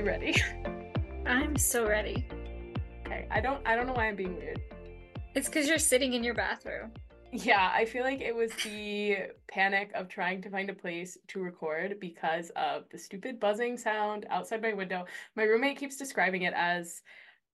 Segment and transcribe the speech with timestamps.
[0.00, 0.34] you ready?
[1.26, 2.26] I'm so ready.
[3.04, 3.26] Okay.
[3.30, 4.58] I don't I don't know why I'm being weird.
[5.34, 6.92] It's because you're sitting in your bathroom.
[7.32, 9.16] Yeah, I feel like it was the
[9.46, 14.24] panic of trying to find a place to record because of the stupid buzzing sound
[14.30, 15.04] outside my window.
[15.36, 17.02] My roommate keeps describing it as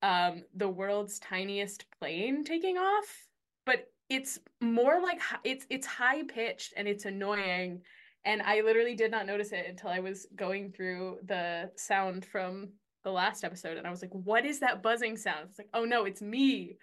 [0.03, 3.27] um the world's tiniest plane taking off,
[3.65, 7.83] but it's more like it's it's high pitched and it's annoying
[8.27, 12.71] and I literally did not notice it until I was going through the sound from
[13.05, 15.85] the last episode and I was like, "What is that buzzing sound?" It's like, "Oh
[15.85, 16.77] no, it's me."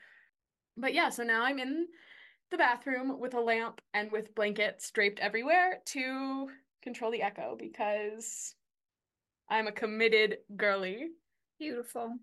[0.77, 1.87] But yeah, so now I'm in
[2.49, 6.49] the bathroom with a lamp and with blankets draped everywhere to
[6.81, 8.55] control the echo because
[9.49, 11.09] I'm a committed girly
[11.59, 12.15] Beautiful.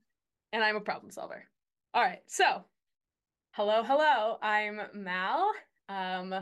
[0.53, 1.45] and I'm a problem solver.
[1.93, 2.65] All right, so
[3.53, 4.39] hello, hello.
[4.43, 5.51] I'm Mal,
[5.89, 6.35] um,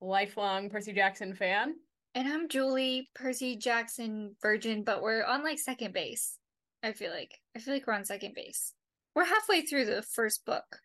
[0.00, 1.74] lifelong Percy Jackson fan.
[2.14, 6.36] And I'm Julie, Percy Jackson virgin, but we're on like second base.
[6.82, 7.38] I feel like.
[7.56, 8.72] I feel like we're on second base.
[9.14, 10.80] We're halfway through the first book.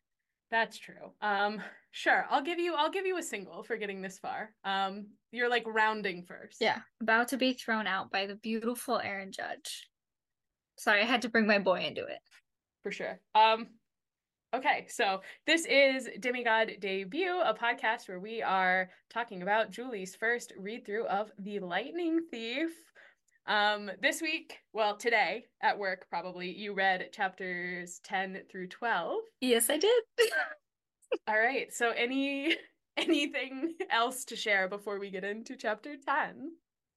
[0.52, 1.12] That's true.
[1.22, 2.26] Um, sure.
[2.30, 4.52] I'll give you I'll give you a single for getting this far.
[4.64, 6.58] Um, you're like rounding first.
[6.60, 6.80] Yeah.
[7.02, 9.90] About to be thrown out by the beautiful Aaron Judge.
[10.78, 12.20] Sorry, I had to bring my boy into it.
[12.84, 13.20] for sure.
[13.34, 13.68] Um,
[14.54, 20.54] okay, so this is Demigod Debut, a podcast where we are talking about Julie's first
[20.58, 22.70] read through of The Lightning Thief.
[23.48, 29.18] Um, this week, well, today at work, probably you read chapters 10 through 12.
[29.42, 30.04] Yes, I did.
[31.28, 32.56] All right, so any
[32.98, 36.52] anything else to share before we get into chapter 10?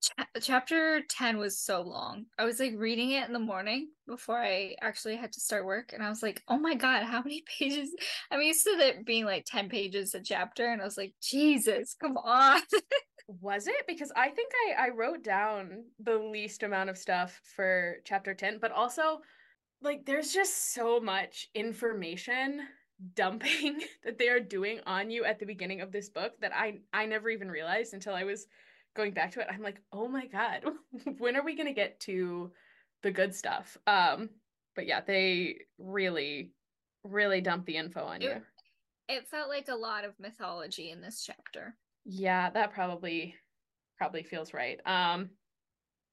[0.06, 2.26] Cha- chapter 10 was so long.
[2.38, 5.92] I was like reading it in the morning before I actually had to start work.
[5.92, 7.94] And I was like, oh my God, how many pages?
[8.30, 10.66] I'm used to it being like 10 pages a chapter.
[10.66, 12.60] And I was like, Jesus, come on.
[13.40, 13.88] Was it?
[13.88, 18.58] Because I think I, I wrote down the least amount of stuff for chapter 10,
[18.60, 19.18] but also,
[19.82, 22.60] like, there's just so much information
[23.14, 26.78] dumping that they are doing on you at the beginning of this book that I,
[26.92, 28.46] I never even realized until I was
[28.96, 29.46] going back to it.
[29.50, 30.64] I'm like, oh my God,
[31.18, 32.52] when are we going to get to
[33.02, 33.76] the good stuff?
[33.86, 34.30] Um,
[34.74, 36.54] but yeah, they really,
[37.04, 38.42] really dump the info on It- you.
[39.08, 41.78] it felt like a lot of mythology in this chapter.
[42.04, 43.36] Yeah, that probably
[43.98, 44.80] probably feels right.
[44.86, 45.30] Um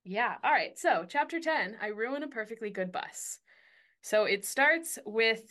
[0.05, 0.77] yeah, all right.
[0.77, 3.39] So, chapter 10, I ruin a perfectly good bus.
[4.01, 5.43] So, it starts with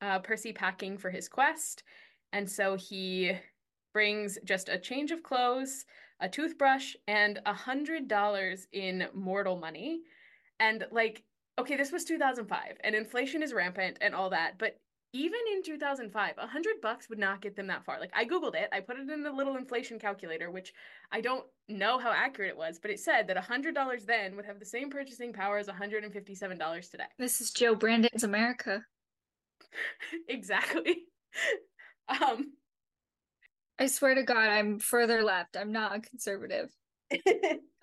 [0.00, 1.84] uh Percy packing for his quest,
[2.32, 3.38] and so he
[3.92, 5.84] brings just a change of clothes,
[6.22, 10.00] a toothbrush, and a hundred dollars in mortal money.
[10.58, 11.24] And like,
[11.58, 14.78] okay, this was 2005, and inflation is rampant and all that, but
[15.14, 18.00] even in 2005, a hundred bucks would not get them that far.
[18.00, 20.72] Like I Googled it, I put it in the little inflation calculator, which
[21.10, 24.36] I don't know how accurate it was, but it said that a hundred dollars then
[24.36, 27.04] would have the same purchasing power as $157 today.
[27.18, 28.84] This is Joe Brandon's America.
[30.28, 31.04] exactly.
[32.08, 32.52] um
[33.82, 35.56] I swear to God, I'm further left.
[35.56, 36.70] I'm not a conservative.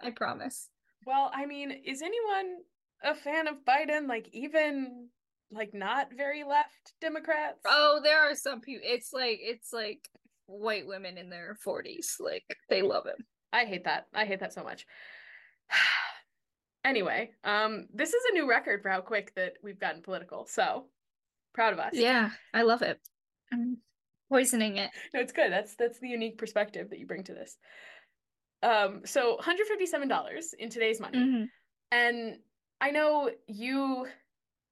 [0.01, 0.69] I promise.
[1.05, 2.59] well, I mean, is anyone
[3.03, 4.07] a fan of Biden?
[4.07, 5.09] Like even
[5.51, 7.59] like not very left Democrats?
[7.65, 8.87] Oh, there are some people.
[8.89, 10.07] It's like it's like
[10.45, 12.17] white women in their 40s.
[12.21, 13.25] Like they love him.
[13.51, 14.05] I hate that.
[14.15, 14.85] I hate that so much.
[16.85, 20.45] anyway, um, this is a new record for how quick that we've gotten political.
[20.45, 20.85] So
[21.53, 21.91] proud of us.
[21.91, 23.01] Yeah, I love it.
[23.51, 23.79] I'm
[24.29, 24.91] poisoning it.
[25.13, 25.51] No, it's good.
[25.51, 27.57] That's that's the unique perspective that you bring to this.
[28.61, 31.17] Um, so $157 in today's money.
[31.19, 31.49] Mhm.
[31.91, 32.43] And
[32.81, 34.07] I know you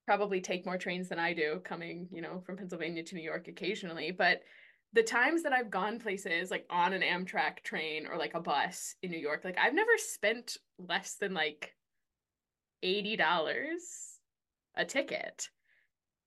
[0.06, 3.48] probably take more trains than I do coming, you know, from Pennsylvania to New York
[3.48, 4.44] occasionally, but
[4.94, 8.96] the times that I've gone places like on an Amtrak train or like a bus
[9.02, 11.76] in New York, like I've never spent less than like
[12.84, 14.20] $80
[14.76, 15.50] a ticket.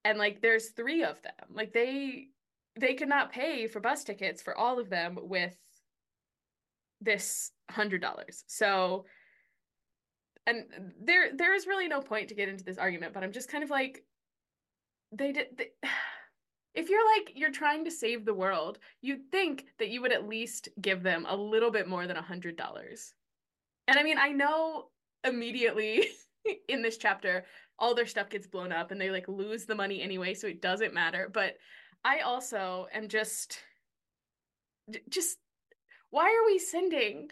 [0.04, 1.34] And like there's 3 of them.
[1.50, 2.28] Like they
[2.78, 5.56] they could not pay for bus tickets for all of them with
[7.00, 8.02] this $100.
[8.46, 9.04] So
[10.46, 10.64] and
[11.02, 13.64] there there is really no point to get into this argument but i'm just kind
[13.64, 14.02] of like
[15.12, 15.68] they did they,
[16.74, 20.28] if you're like you're trying to save the world you'd think that you would at
[20.28, 23.12] least give them a little bit more than a hundred dollars
[23.88, 24.84] and i mean i know
[25.24, 26.06] immediately
[26.68, 27.44] in this chapter
[27.78, 30.62] all their stuff gets blown up and they like lose the money anyway so it
[30.62, 31.54] doesn't matter but
[32.04, 33.58] i also am just
[35.08, 35.38] just
[36.10, 37.28] why are we sending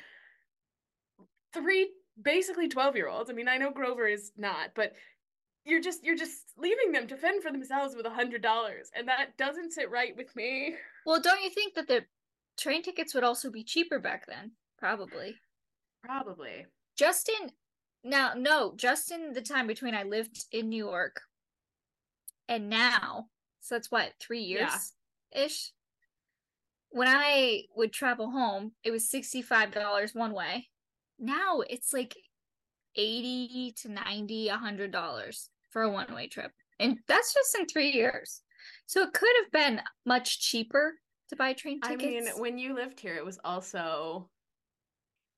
[1.53, 4.93] three basically 12 year olds i mean i know grover is not but
[5.65, 9.07] you're just you're just leaving them to fend for themselves with a hundred dollars and
[9.07, 10.75] that doesn't sit right with me
[11.07, 12.05] Well, don't you think that the
[12.59, 14.53] train tickets would also be cheaper back then?
[14.79, 15.37] Probably.
[16.05, 16.67] probably
[16.97, 17.53] Justin
[18.05, 21.21] now no, just in the time between I lived in New York
[22.49, 23.27] and now,
[23.69, 24.95] so that's what, three years
[25.37, 25.73] ish.
[26.91, 30.69] When I would travel home, it was $65 one way.
[31.19, 32.17] Now it's like
[32.97, 36.51] 80 to 90, $100 for a one way trip.
[36.81, 38.41] And that's just in three years.
[38.87, 40.95] So it could have been much cheaper
[41.29, 42.03] to buy train tickets.
[42.03, 44.31] I mean, when you lived here, it was also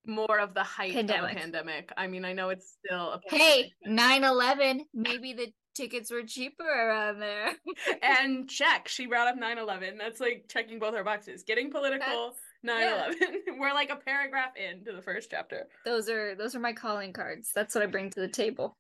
[0.07, 1.33] more of the height pandemic.
[1.33, 1.93] of a pandemic.
[1.97, 7.21] I mean, I know it's still a Hey, 9-11, maybe the tickets were cheaper around
[7.21, 7.53] there.
[8.03, 9.99] and check, she brought up 9-11.
[9.99, 11.43] That's like checking both our boxes.
[11.43, 12.35] Getting political,
[12.67, 12.81] 9-11.
[12.81, 13.11] Yeah.
[13.59, 15.67] We're like a paragraph into the first chapter.
[15.85, 17.51] Those are those are my calling cards.
[17.55, 18.77] That's what I bring to the table.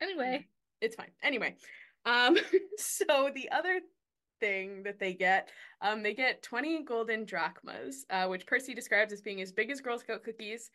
[0.00, 0.46] Anyway.
[0.80, 1.10] It's fine.
[1.22, 1.56] Anyway.
[2.04, 2.36] Um
[2.78, 3.80] so the other
[4.40, 5.48] thing that they get.
[5.80, 9.80] Um, they get 20 golden drachmas, uh, which Percy describes as being as big as
[9.80, 10.70] Girl Scout cookies.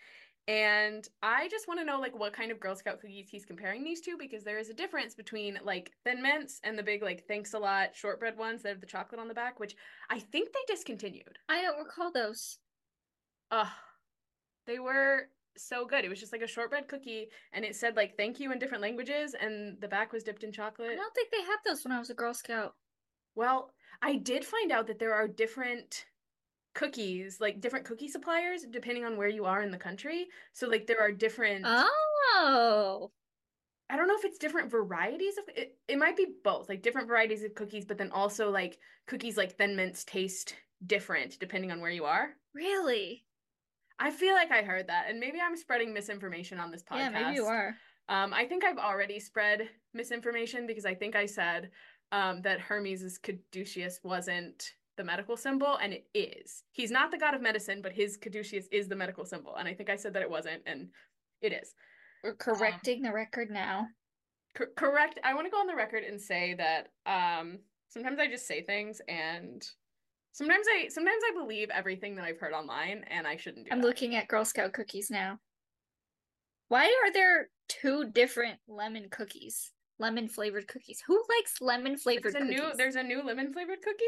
[0.47, 3.83] And I just want to know like what kind of Girl Scout cookies he's comparing
[3.83, 7.25] these to because there is a difference between like Thin Mints and the big like
[7.27, 9.75] thanks a lot shortbread ones that have the chocolate on the back, which
[10.09, 11.37] I think they discontinued.
[11.47, 12.57] I don't recall those.
[13.51, 13.67] Ugh.
[14.65, 15.27] They were
[15.57, 16.05] so good.
[16.05, 18.81] It was just like a shortbread cookie and it said like thank you in different
[18.81, 20.91] languages and the back was dipped in chocolate.
[20.91, 22.75] I don't think they had those when I was a Girl Scout.
[23.35, 23.71] Well,
[24.01, 26.05] I did find out that there are different
[26.73, 30.27] cookies, like different cookie suppliers, depending on where you are in the country.
[30.53, 31.65] So, like, there are different.
[31.67, 33.11] Oh.
[33.89, 35.77] I don't know if it's different varieties of it.
[35.89, 39.57] It might be both, like different varieties of cookies, but then also like cookies like
[39.57, 40.55] Thin Mints taste
[40.87, 42.29] different depending on where you are.
[42.55, 43.25] Really?
[43.99, 46.97] I feel like I heard that, and maybe I'm spreading misinformation on this podcast.
[46.97, 47.75] Yeah, maybe you are.
[48.07, 51.69] Um, I think I've already spread misinformation because I think I said
[52.11, 56.63] um, that Hermes' caduceus wasn't the medical symbol, and it is.
[56.71, 59.55] He's not the god of medicine, but his caduceus is the medical symbol.
[59.55, 60.89] And I think I said that it wasn't, and
[61.41, 61.73] it is.
[62.23, 63.87] We're correcting um, the record now.
[64.55, 65.19] Co- correct.
[65.23, 67.59] I want to go on the record and say that um,
[67.89, 69.65] sometimes I just say things and
[70.33, 73.81] sometimes I sometimes I believe everything that I've heard online and I shouldn't do I'm
[73.81, 73.87] that.
[73.87, 75.39] looking at Girl Scout cookies now.
[76.67, 79.71] Why are there two different lemon cookies?
[80.01, 81.01] lemon flavored cookies.
[81.07, 82.49] Who likes lemon flavored cookies?
[82.49, 84.03] New, there's a new lemon flavored cookie?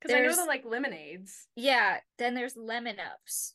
[0.00, 1.48] Because I know the like lemonades.
[1.56, 3.54] Yeah, then there's lemon ups.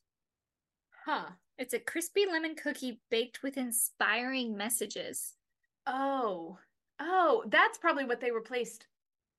[1.05, 1.31] Huh.
[1.57, 5.33] It's a crispy lemon cookie baked with inspiring messages.
[5.85, 6.57] Oh.
[6.99, 8.85] Oh, that's probably what they replaced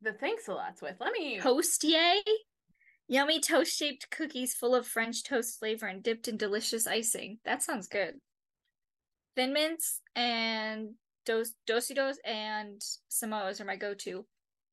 [0.01, 0.97] the thanks a lots with.
[1.01, 2.21] Let me Toastier?
[3.09, 7.39] Yummy toast shaped cookies full of French toast flavor and dipped in delicious icing.
[7.45, 8.15] That sounds good.
[9.37, 10.95] Thin mints and
[11.25, 14.27] Dos Dositos and Samoas are my go-to.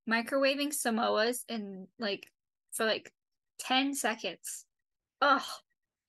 [0.10, 2.28] Microwaving Samoas in like
[2.72, 3.14] for like
[3.60, 4.66] 10 seconds.
[5.22, 5.46] Oh,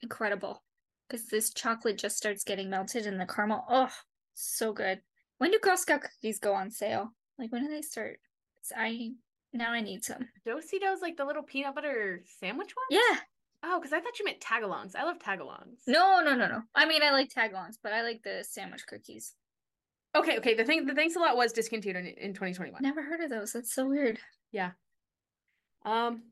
[0.02, 0.62] incredible.
[1.08, 3.64] Because this chocolate just starts getting melted in the caramel.
[3.68, 3.90] Oh,
[4.34, 5.00] so good.
[5.38, 7.12] When do Girl Scout cookies go on sale?
[7.38, 8.18] Like when do they start?
[8.76, 9.12] I
[9.52, 10.28] now I need some.
[10.46, 12.90] Dositos like the little peanut butter sandwich ones?
[12.90, 13.18] Yeah.
[13.62, 14.96] Oh, because I thought you meant tagalongs.
[14.96, 15.80] I love tagalongs.
[15.86, 16.62] No, no, no, no.
[16.74, 19.34] I mean, I like tagalongs, but I like the sandwich cookies.
[20.14, 20.54] Okay, okay.
[20.54, 22.82] The thing, the thanks a lot was discontinued in, in 2021.
[22.82, 23.52] Never heard of those.
[23.52, 24.18] That's so weird.
[24.50, 24.72] Yeah.
[25.84, 26.22] Um.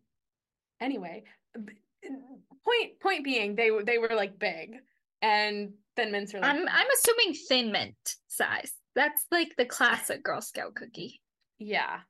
[0.81, 4.77] Anyway, point point being, they were they were like big,
[5.23, 6.51] and Thin Mints are like.
[6.51, 8.73] I'm I'm assuming Thin Mint size.
[8.95, 11.21] That's like the classic Girl Scout cookie.
[11.59, 12.01] Yeah,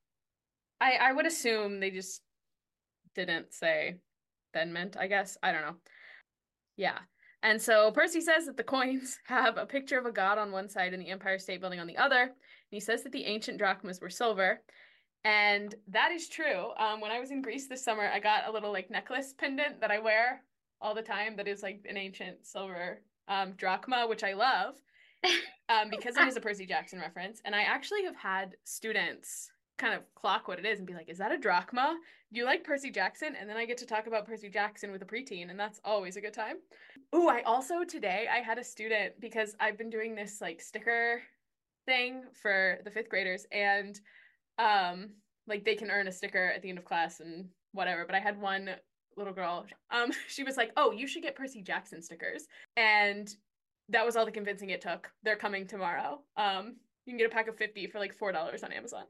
[0.80, 2.22] I I would assume they just
[3.14, 3.96] didn't say
[4.54, 4.96] Thin Mint.
[4.98, 5.76] I guess I don't know.
[6.76, 6.98] Yeah.
[7.42, 10.68] And so Percy says that the coins have a picture of a god on one
[10.68, 12.22] side and the Empire State Building on the other.
[12.22, 12.32] And
[12.70, 14.60] he says that the ancient drachmas were silver.
[15.24, 16.70] And that is true.
[16.78, 19.80] Um, when I was in Greece this summer, I got a little like necklace pendant
[19.80, 20.42] that I wear
[20.80, 24.74] all the time that is like an ancient silver um, drachma, which I love
[25.68, 27.40] um, because it is a Percy Jackson reference.
[27.44, 31.08] And I actually have had students kind of clock what it is and be like,
[31.08, 31.96] is that a drachma?
[32.32, 33.34] Do you like Percy Jackson?
[33.40, 36.16] And then I get to talk about Percy Jackson with a preteen, and that's always
[36.16, 36.56] a good time.
[37.14, 41.22] Ooh, I also today I had a student because I've been doing this like sticker
[41.86, 43.98] thing for the fifth graders, and
[44.58, 45.10] um,
[45.46, 48.04] like they can earn a sticker at the end of class and whatever.
[48.04, 48.70] But I had one
[49.16, 53.34] little girl, um, she was like, "Oh, you should get Percy Jackson stickers," and
[53.88, 55.10] that was all the convincing it took.
[55.22, 56.20] They're coming tomorrow.
[56.36, 59.04] Um, you can get a pack of fifty for like four dollars on Amazon.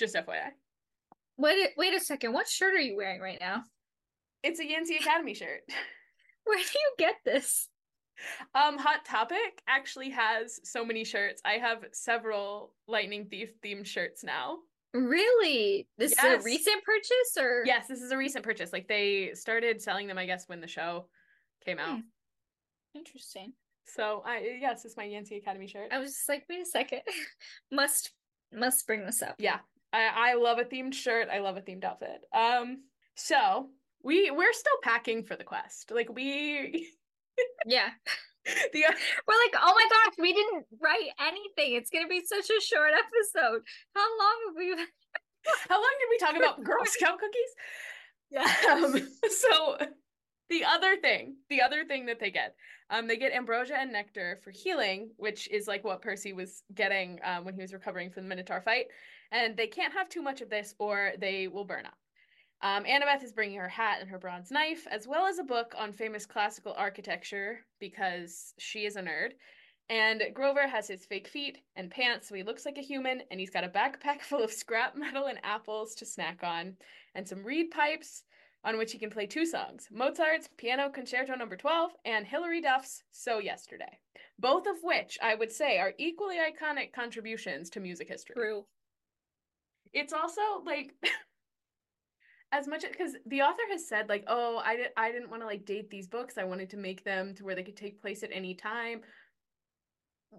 [0.00, 0.52] Just FYI.
[1.36, 2.32] Wait, wait a second.
[2.32, 3.64] What shirt are you wearing right now?
[4.42, 5.60] It's a Yancy Academy shirt.
[6.44, 7.68] Where do you get this?
[8.54, 11.42] Um, Hot Topic actually has so many shirts.
[11.44, 14.60] I have several Lightning Thief themed shirts now.
[14.94, 15.86] Really?
[15.98, 16.38] This yes.
[16.38, 18.72] is a recent purchase or Yes, this is a recent purchase.
[18.72, 21.08] Like they started selling them I guess when the show
[21.62, 21.96] came out.
[21.96, 22.00] Hmm.
[22.94, 23.52] Interesting.
[23.84, 25.92] So I yes, it's my Yancy Academy shirt.
[25.92, 27.02] I was just like, wait a second.
[27.70, 28.12] must
[28.52, 29.36] must bring this up.
[29.38, 29.58] Yeah.
[29.92, 31.28] I, I love a themed shirt.
[31.32, 32.20] I love a themed outfit.
[32.32, 33.70] Um so
[34.02, 35.90] we we're still packing for the quest.
[35.90, 36.88] Like we
[37.66, 37.90] Yeah.
[38.44, 41.74] the We're like, oh my gosh, we didn't write anything.
[41.74, 43.62] It's gonna be such a short episode.
[43.94, 44.70] How long have we
[45.68, 47.54] how long did we talk about Girl Scout cookies?
[48.30, 48.54] Yeah.
[48.72, 49.78] Um, so
[50.48, 52.54] the other thing, the other thing that they get,
[52.90, 57.20] um, they get ambrosia and nectar for healing, which is like what Percy was getting
[57.24, 58.86] um, when he was recovering from the Minotaur fight.
[59.32, 61.96] And they can't have too much of this or they will burn up.
[62.62, 65.74] Um, Annabeth is bringing her hat and her bronze knife, as well as a book
[65.78, 69.30] on famous classical architecture because she is a nerd.
[69.88, 73.40] And Grover has his fake feet and pants, so he looks like a human, and
[73.40, 76.76] he's got a backpack full of scrap metal and apples to snack on,
[77.14, 78.24] and some reed pipes
[78.62, 83.02] on which he can play two songs Mozart's Piano Concerto Number 12 and Hilary Duff's
[83.10, 83.98] So Yesterday,
[84.38, 88.34] both of which I would say are equally iconic contributions to music history.
[88.34, 88.66] True.
[89.92, 90.94] It's also like.
[92.52, 95.42] as much as because the author has said like oh i, di- I didn't want
[95.42, 98.02] to like date these books i wanted to make them to where they could take
[98.02, 99.02] place at any time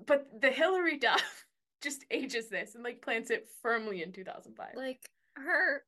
[0.08, 1.46] but the hilary duff
[1.82, 5.00] just ages this and like plants it firmly in 2005 Like
[5.38, 5.84] her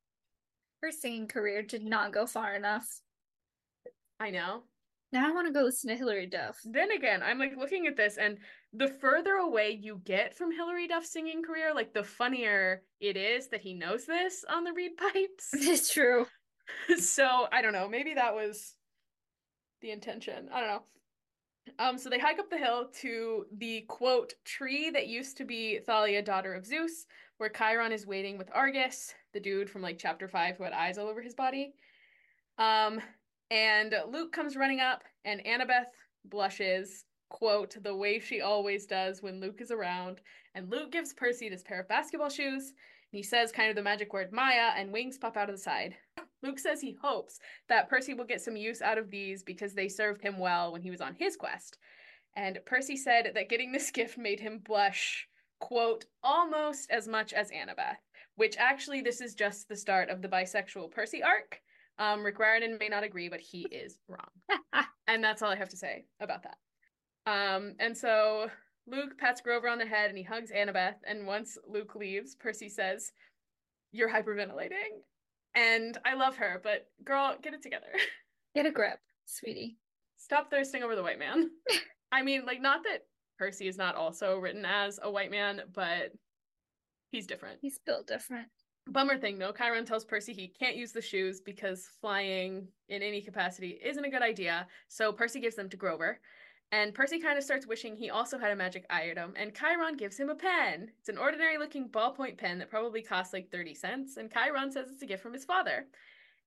[0.81, 2.87] her singing career did not go far enough.
[4.19, 4.63] i know
[5.11, 6.57] Now I want to go listen to hilary Duff.
[6.63, 8.37] then again i'm like looking at this and
[8.73, 13.49] the further away you get from hilary duff's singing career like the funnier it is
[13.49, 16.25] that he knows this on the reed pipes It's true.
[16.97, 17.87] so I don't know.
[17.87, 18.75] Maybe that was
[19.81, 20.49] the intention.
[20.51, 20.83] I don't know.
[21.79, 25.79] Um, so they hike up the hill to the quote tree that used to be
[25.79, 27.05] Thalia, daughter of Zeus,
[27.37, 30.97] where Chiron is waiting with Argus, the dude from like chapter five who had eyes
[30.97, 31.73] all over his body.
[32.57, 32.99] Um,
[33.49, 35.85] and Luke comes running up, and Annabeth
[36.25, 40.21] blushes, quote, the way she always does when Luke is around.
[40.55, 43.81] And Luke gives Percy this pair of basketball shoes, and he says kind of the
[43.81, 45.95] magic word Maia, and wings pop out of the side.
[46.43, 49.89] Luke says he hopes that Percy will get some use out of these because they
[49.89, 51.77] served him well when he was on his quest.
[52.35, 55.27] And Percy said that getting this gift made him blush,
[55.59, 57.97] quote, almost as much as Annabeth,
[58.35, 61.61] which actually, this is just the start of the bisexual Percy arc.
[61.97, 64.29] Um, Rick Riordan may not agree, but he is wrong.
[65.07, 66.57] and that's all I have to say about that.
[67.25, 68.49] Um, and so
[68.87, 70.95] Luke pats Grover on the head and he hugs Annabeth.
[71.05, 73.11] And once Luke leaves, Percy says,
[73.91, 75.01] You're hyperventilating.
[75.55, 77.85] And I love her, but girl, get it together.
[78.55, 79.77] Get a grip, sweetie.
[80.17, 81.49] Stop thirsting over the white man.
[82.11, 82.99] I mean, like, not that
[83.39, 86.11] Percy is not also written as a white man, but
[87.11, 87.57] he's different.
[87.61, 88.47] He's built different.
[88.87, 93.21] Bummer thing though, Chiron tells Percy he can't use the shoes because flying in any
[93.21, 94.67] capacity isn't a good idea.
[94.87, 96.19] So Percy gives them to Grover.
[96.73, 100.19] And Percy kind of starts wishing he also had a magic item, and Chiron gives
[100.19, 100.89] him a pen.
[100.99, 104.89] It's an ordinary looking ballpoint pen that probably costs like 30 cents, and Chiron says
[104.89, 105.85] it's a gift from his father.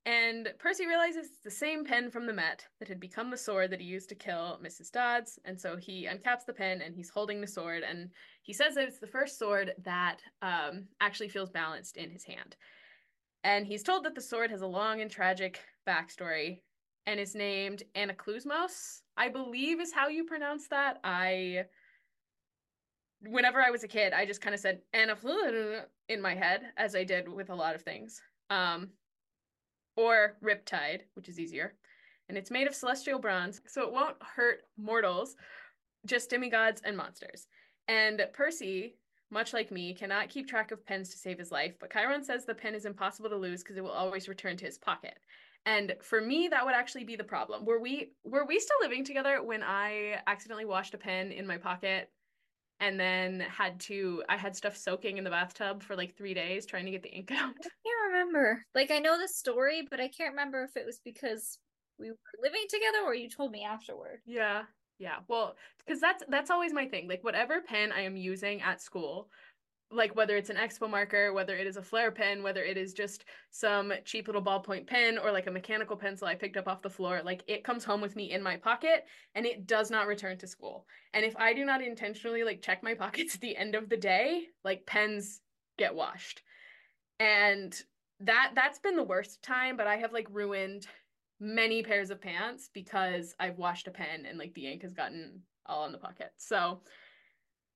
[0.04, 3.70] And Percy realizes it's the same pen from the Met that had become the sword
[3.70, 4.90] that he used to kill Mrs.
[4.90, 8.10] Dodds, and so he uncaps the pen and he's holding the sword, and
[8.42, 12.56] he says that it's the first sword that um, actually feels balanced in his hand.
[13.44, 16.62] And he's told that the sword has a long and tragic backstory
[17.06, 20.98] and is named Anaklusmos, I believe is how you pronounce that.
[21.04, 21.64] I
[23.22, 26.94] whenever I was a kid, I just kind of said Anaflu in my head, as
[26.94, 28.20] I did with a lot of things.
[28.50, 28.90] Um,
[29.96, 31.74] or Riptide, which is easier.
[32.28, 35.36] And it's made of celestial bronze, so it won't hurt mortals,
[36.04, 37.46] just demigods and monsters.
[37.88, 38.96] And Percy,
[39.30, 42.44] much like me, cannot keep track of pens to save his life, but Chiron says
[42.44, 45.18] the pen is impossible to lose because it will always return to his pocket.
[45.66, 47.64] And for me, that would actually be the problem.
[47.64, 51.58] Were we were we still living together when I accidentally washed a pen in my
[51.58, 52.08] pocket
[52.78, 56.66] and then had to I had stuff soaking in the bathtub for like three days
[56.66, 57.54] trying to get the ink out?
[57.58, 58.62] I can't remember.
[58.74, 61.58] Like I know the story, but I can't remember if it was because
[61.98, 64.20] we were living together or you told me afterward.
[64.24, 64.62] Yeah.
[64.98, 65.16] Yeah.
[65.28, 67.08] Well, because that's that's always my thing.
[67.08, 69.28] Like whatever pen I am using at school,
[69.90, 72.92] like whether it's an expo marker, whether it is a flare pen, whether it is
[72.92, 76.82] just some cheap little ballpoint pen or like a mechanical pencil I picked up off
[76.82, 80.08] the floor, like it comes home with me in my pocket and it does not
[80.08, 80.86] return to school.
[81.14, 83.96] And if I do not intentionally like check my pockets at the end of the
[83.96, 85.40] day, like pens
[85.78, 86.42] get washed.
[87.20, 87.74] And
[88.20, 90.86] that that's been the worst time, but I have like ruined
[91.38, 95.42] many pairs of pants because I've washed a pen and like the ink has gotten
[95.66, 96.32] all in the pocket.
[96.38, 96.80] So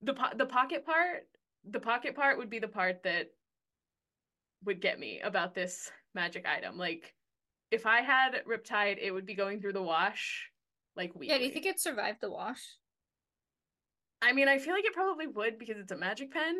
[0.03, 1.27] the po- the pocket part
[1.69, 3.29] the pocket part would be the part that
[4.65, 6.77] would get me about this magic item.
[6.79, 7.15] Like
[7.71, 10.51] if I had Riptide, it would be going through the wash
[10.97, 11.29] like weekly.
[11.29, 12.61] Yeah, do you think it survived the wash?
[14.23, 16.57] I mean, I feel like it probably would because it's a magic pen.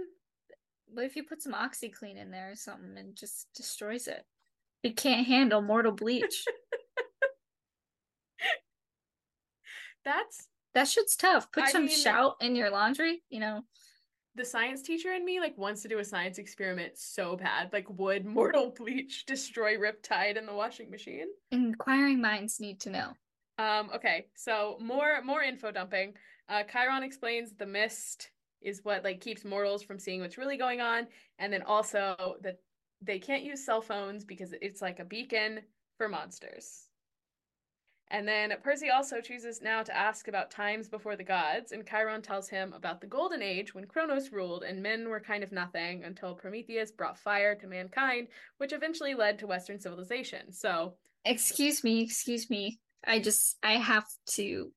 [0.95, 4.25] But if you put some OxiClean in there or something and just destroys it,
[4.83, 6.45] it can't handle mortal bleach.
[10.05, 11.53] That's that shit's tough.
[11.53, 13.63] Put I some mean- shout in your laundry, you know.
[14.35, 17.73] The science teacher in me like wants to do a science experiment so bad.
[17.73, 21.27] Like, would mortal bleach destroy Riptide in the washing machine?
[21.51, 23.13] Inquiring minds need to know.
[23.59, 26.15] Um, okay, so more more info dumping.
[26.49, 28.31] Uh, Chiron explains the mist
[28.63, 31.07] is what like keeps mortals from seeing what's really going on,
[31.39, 32.57] and then also that
[33.03, 35.61] they can't use cell phones because it's like a beacon
[35.97, 36.90] for monsters.
[38.11, 42.23] And then Percy also chooses now to ask about times before the gods, and Chiron
[42.23, 46.03] tells him about the golden age when Kronos ruled and men were kind of nothing
[46.03, 48.27] until Prometheus brought fire to mankind,
[48.59, 50.53] which eventually led to Western civilization.
[50.53, 52.79] So Excuse me, excuse me.
[53.07, 54.73] I just I have to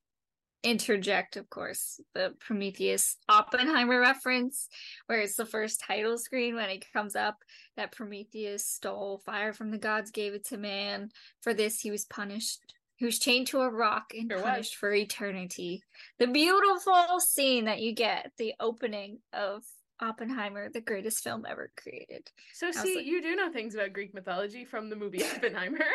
[0.63, 4.69] interject, of course, the Prometheus Oppenheimer reference,
[5.07, 7.37] where it's the first title screen when it comes up
[7.75, 11.09] that Prometheus stole fire from the gods, gave it to man.
[11.41, 12.73] For this, he was punished.
[13.03, 14.45] Was chained to a rock and Sure was.
[14.45, 15.83] punished for eternity.
[16.19, 19.63] The beautiful scene that you get the opening of
[19.99, 22.29] Oppenheimer, the greatest film ever created.
[22.53, 25.85] So was see, like- you do know things about Greek mythology from the movie Oppenheimer.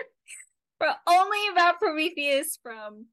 [0.79, 3.07] but only about Prometheus from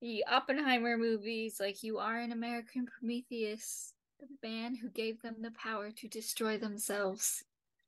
[0.00, 1.56] the Oppenheimer movies.
[1.58, 6.56] Like you are an American Prometheus, the man who gave them the power to destroy
[6.58, 7.42] themselves.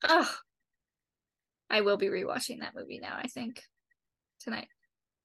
[0.05, 0.27] Ugh.
[1.71, 3.17] I will be rewatching that movie now.
[3.17, 3.63] I think
[4.41, 4.69] tonight.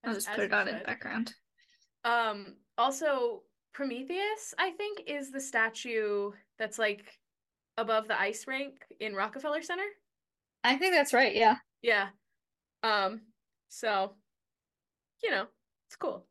[0.07, 1.33] I'll just put it on in the background.
[2.03, 7.05] Um, also, Prometheus, I think, is the statue that's like
[7.77, 9.85] above the ice rink in Rockefeller Center.
[10.63, 11.35] I think that's right.
[11.35, 11.57] Yeah.
[11.81, 12.07] Yeah.
[12.83, 13.21] Um,
[13.69, 14.13] so,
[15.23, 15.45] you know,
[15.87, 16.25] it's cool.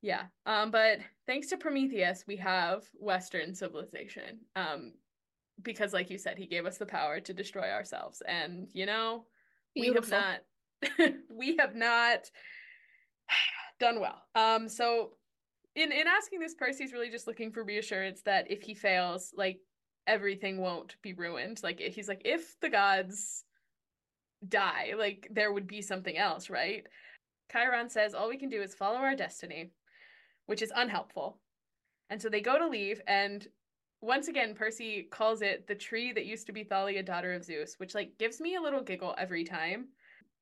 [0.00, 0.24] Yeah.
[0.46, 4.40] Um, but thanks to Prometheus, we have Western civilization.
[4.56, 4.92] Um,
[5.62, 8.22] because like you said, he gave us the power to destroy ourselves.
[8.26, 9.24] And you know,
[9.74, 10.18] Beautiful.
[10.82, 12.30] we have not we have not
[13.80, 14.22] done well.
[14.34, 15.10] Um, so
[15.74, 19.60] in in asking this, Percy's really just looking for reassurance that if he fails, like
[20.06, 21.60] everything won't be ruined.
[21.62, 23.44] Like he's like, if the gods
[24.46, 26.84] die, like there would be something else, right?
[27.50, 29.70] Chiron says all we can do is follow our destiny,
[30.46, 31.38] which is unhelpful.
[32.10, 33.46] And so they go to leave, and
[34.04, 37.76] once again, Percy calls it the tree that used to be Thalia, daughter of Zeus,
[37.78, 39.86] which like gives me a little giggle every time.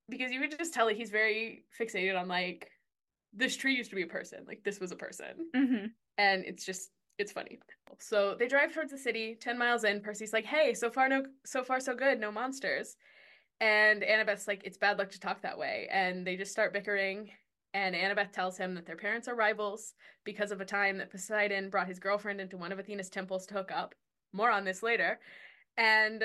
[0.09, 2.72] Because you could just tell that he's very fixated on like
[3.33, 5.87] this tree used to be a person, like this was a person Mm-hmm.
[6.19, 7.59] and it's just it's funny.
[7.99, 9.37] So they drive towards the city.
[9.41, 12.97] Ten miles in, Percy's like, "Hey, so far no, so far so good, no monsters."
[13.61, 17.31] And Annabeth's like, "It's bad luck to talk that way." And they just start bickering.
[17.75, 21.71] And Annabeth tells him that their parents are rivals because of a time that Poseidon
[21.71, 23.95] brought his girlfriend into one of Athena's temples to hook up.
[24.33, 25.21] More on this later.
[25.79, 26.23] And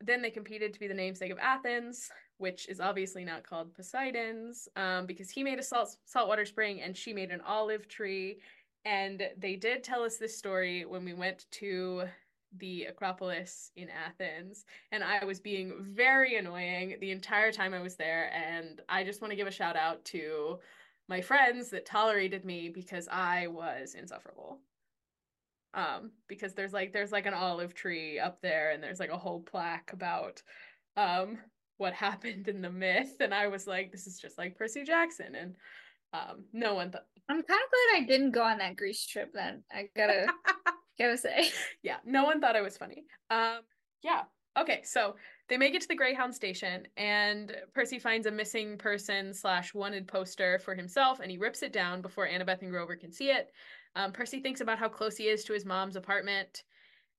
[0.00, 2.08] then they competed to be the namesake of Athens,
[2.40, 6.96] which is obviously not called Poseidon's, um, because he made a salt saltwater spring and
[6.96, 8.38] she made an olive tree.
[8.84, 12.04] And they did tell us this story when we went to
[12.56, 14.64] the Acropolis in Athens.
[14.90, 18.32] And I was being very annoying the entire time I was there.
[18.32, 20.58] And I just want to give a shout out to
[21.08, 24.60] my friends that tolerated me because I was insufferable.
[25.74, 29.18] Um, because there's like there's like an olive tree up there and there's like a
[29.18, 30.42] whole plaque about
[30.96, 31.38] um
[31.80, 33.16] what happened in the myth.
[33.20, 35.34] And I was like, this is just like Percy Jackson.
[35.34, 35.54] And
[36.12, 39.32] um no one thought I'm kind of glad I didn't go on that Greece trip.
[39.32, 40.26] Then I gotta
[40.98, 41.50] gotta say.
[41.82, 43.04] yeah, no one thought I was funny.
[43.30, 43.60] Um,
[44.02, 44.22] yeah.
[44.58, 45.14] Okay, so
[45.48, 50.08] they make it to the Greyhound station, and Percy finds a missing person slash wanted
[50.08, 53.52] poster for himself, and he rips it down before Annabeth and Grover can see it.
[53.94, 56.64] Um, Percy thinks about how close he is to his mom's apartment,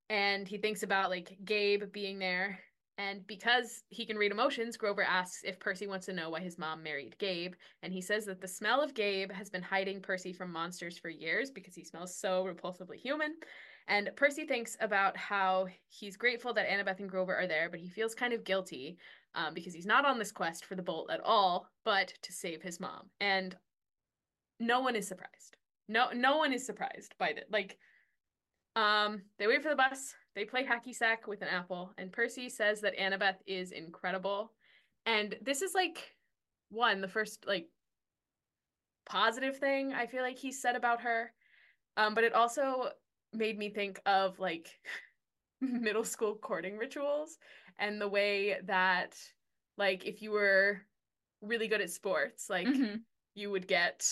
[0.10, 2.60] and he thinks about like Gabe being there.
[2.98, 6.58] And because he can read emotions, Grover asks if Percy wants to know why his
[6.58, 7.54] mom married Gabe.
[7.82, 11.10] And he says that the smell of Gabe has been hiding Percy from monsters for
[11.10, 13.36] years because he smells so repulsively human.
[13.88, 17.90] And Percy thinks about how he's grateful that Annabeth and Grover are there, but he
[17.90, 18.98] feels kind of guilty
[19.34, 22.62] um, because he's not on this quest for the bolt at all, but to save
[22.62, 23.10] his mom.
[23.20, 23.56] And
[24.60, 25.58] no one is surprised.
[25.88, 27.46] No, no one is surprised by that.
[27.52, 27.78] Like,
[28.76, 30.14] um, they wait for the bus.
[30.36, 34.54] They play hacky sack with an apple, and Percy says that Annabeth is incredible.
[35.06, 36.16] And this is like
[36.70, 37.68] one, the first like
[39.06, 41.34] positive thing I feel like he said about her.
[41.98, 42.92] Um, but it also
[43.34, 44.80] made me think of like
[45.62, 47.38] middle school courting rituals
[47.78, 49.18] and the way that
[49.78, 50.82] like if you were
[51.42, 53.02] really good at sports, like Mhm.
[53.36, 54.08] you would get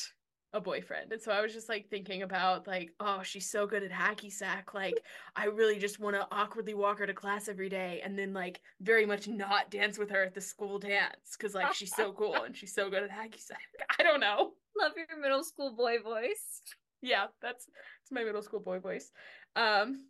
[0.54, 1.12] a boyfriend.
[1.12, 4.32] And so I was just like thinking about like, oh, she's so good at hacky
[4.32, 4.74] sack.
[4.74, 5.00] Like,
[5.36, 8.62] I really just want to awkwardly walk her to class every day and then like
[8.82, 12.36] very much not dance with her at the school dance because like she's so cool
[12.44, 13.60] and she's so good at hacky sack.
[14.00, 14.54] I don't know.
[14.80, 16.62] Love your middle school boy voice.
[17.02, 17.68] Yeah, that's
[18.02, 19.12] it's my middle school boy voice.
[19.56, 20.08] Um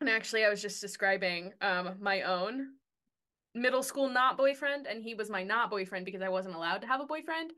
[0.00, 2.68] and actually I was just describing um my own
[3.54, 6.86] middle school not boyfriend and he was my not boyfriend because I wasn't allowed to
[6.86, 7.52] have a boyfriend.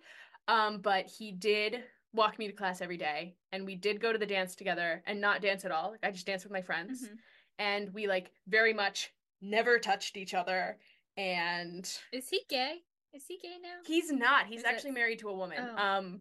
[0.49, 4.19] Um but he did walk me to class every day and we did go to
[4.19, 7.05] the dance together and not dance at all like i just danced with my friends.
[7.05, 7.15] Mm-hmm.
[7.59, 10.79] and we like very much never touched each other
[11.17, 12.77] and is he gay?
[13.13, 13.81] Is he gay now?
[13.87, 14.47] He's not.
[14.47, 14.95] He's is actually it...
[14.95, 15.59] married to a woman.
[15.61, 15.83] Oh.
[15.83, 16.21] um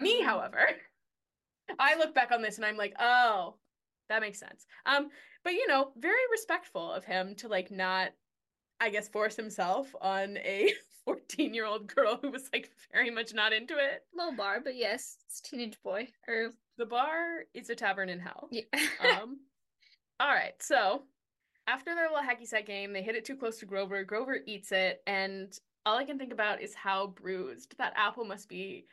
[0.00, 0.24] me oh.
[0.24, 0.68] however
[1.78, 3.54] i look back on this and i'm like oh
[4.08, 4.66] that makes sense.
[4.86, 5.08] Um
[5.44, 8.10] but you know very respectful of him to like not
[8.82, 10.72] i guess force himself on a
[11.04, 14.04] 14 year old girl who was like very much not into it.
[14.16, 16.08] Low bar, but yes, it's teenage boy.
[16.28, 18.48] Or the bar is a tavern in hell.
[18.50, 18.62] Yeah.
[19.20, 19.40] um
[20.20, 21.02] all right, so
[21.66, 24.04] after their little hacky sack game, they hit it too close to Grover.
[24.04, 25.52] Grover eats it, and
[25.84, 28.86] all I can think about is how bruised that apple must be.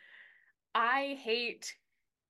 [0.73, 1.75] I hate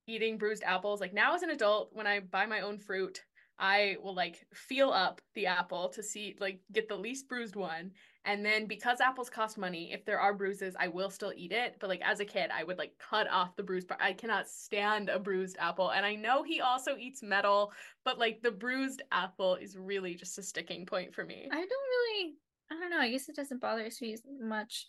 [0.08, 1.00] eating bruised apples.
[1.00, 3.24] Like now as an adult, when I buy my own fruit,
[3.60, 7.92] I will like feel up the apple to see like get the least bruised one.
[8.26, 11.76] And then because apples cost money, if there are bruises, I will still eat it.
[11.80, 14.02] But like as a kid, I would like cut off the bruised part.
[14.02, 15.90] I cannot stand a bruised apple.
[15.90, 17.74] And I know he also eats metal,
[18.06, 21.48] but like the bruised apple is really just a sticking point for me.
[21.52, 22.36] I don't really
[22.72, 23.00] I don't know.
[23.00, 24.86] I guess it doesn't bother me much.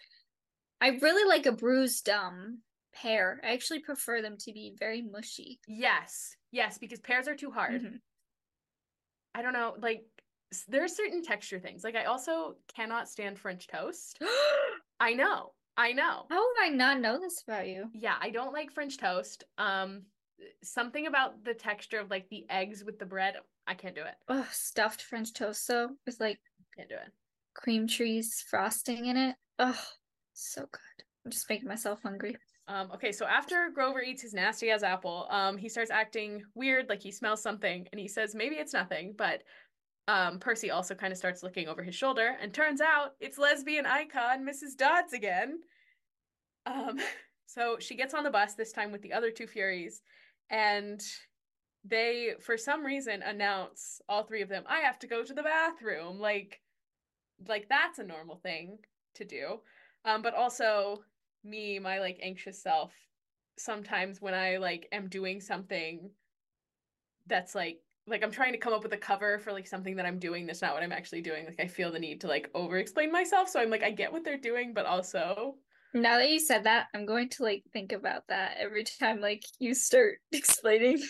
[0.80, 2.59] I really like a bruised um
[2.92, 3.40] pear.
[3.42, 5.61] I actually prefer them to be very mushy.
[5.66, 6.37] Yes.
[6.52, 7.83] Yes, because pears are too hard.
[7.83, 7.96] Mm-hmm.
[9.34, 10.04] I don't know, like
[10.68, 11.84] there are certain texture things.
[11.84, 14.20] Like I also cannot stand French toast.
[15.00, 15.52] I know.
[15.76, 16.26] I know.
[16.28, 17.86] How would I not know this about you?
[17.94, 19.44] Yeah, I don't like French toast.
[19.58, 20.02] Um
[20.62, 24.14] something about the texture of like the eggs with the bread, I can't do it.
[24.28, 26.38] Oh, stuffed French toast though with like
[26.76, 27.12] can't do it.
[27.54, 29.36] Cream cheese frosting in it.
[29.58, 29.80] Oh,
[30.32, 31.04] so good.
[31.24, 32.36] I'm just making myself hungry.
[32.70, 36.88] Um, okay, so after Grover eats his nasty ass apple, um, he starts acting weird,
[36.88, 39.42] like he smells something, and he says maybe it's nothing, but
[40.06, 43.87] um, Percy also kind of starts looking over his shoulder, and turns out it's lesbian
[43.87, 44.76] icon Mrs.
[44.76, 45.59] Dodds again.
[46.64, 47.00] Um,
[47.46, 50.02] so she gets on the bus this time with the other two Furies,
[50.48, 51.02] and
[51.85, 54.62] they, for some reason, announce all three of them.
[54.68, 56.61] I have to go to the bathroom, like,
[57.48, 58.78] like that's a normal thing
[59.16, 59.59] to do.
[60.04, 61.02] Um, but also
[61.44, 62.92] me, my like anxious self,
[63.59, 66.11] sometimes when I like am doing something
[67.26, 70.07] that's like like I'm trying to come up with a cover for like something that
[70.07, 71.44] I'm doing that's not what I'm actually doing.
[71.46, 73.48] Like I feel the need to like over explain myself.
[73.48, 75.57] So I'm like, I get what they're doing, but also
[75.92, 79.44] now that you said that, I'm going to like think about that every time like
[79.59, 81.00] you start explaining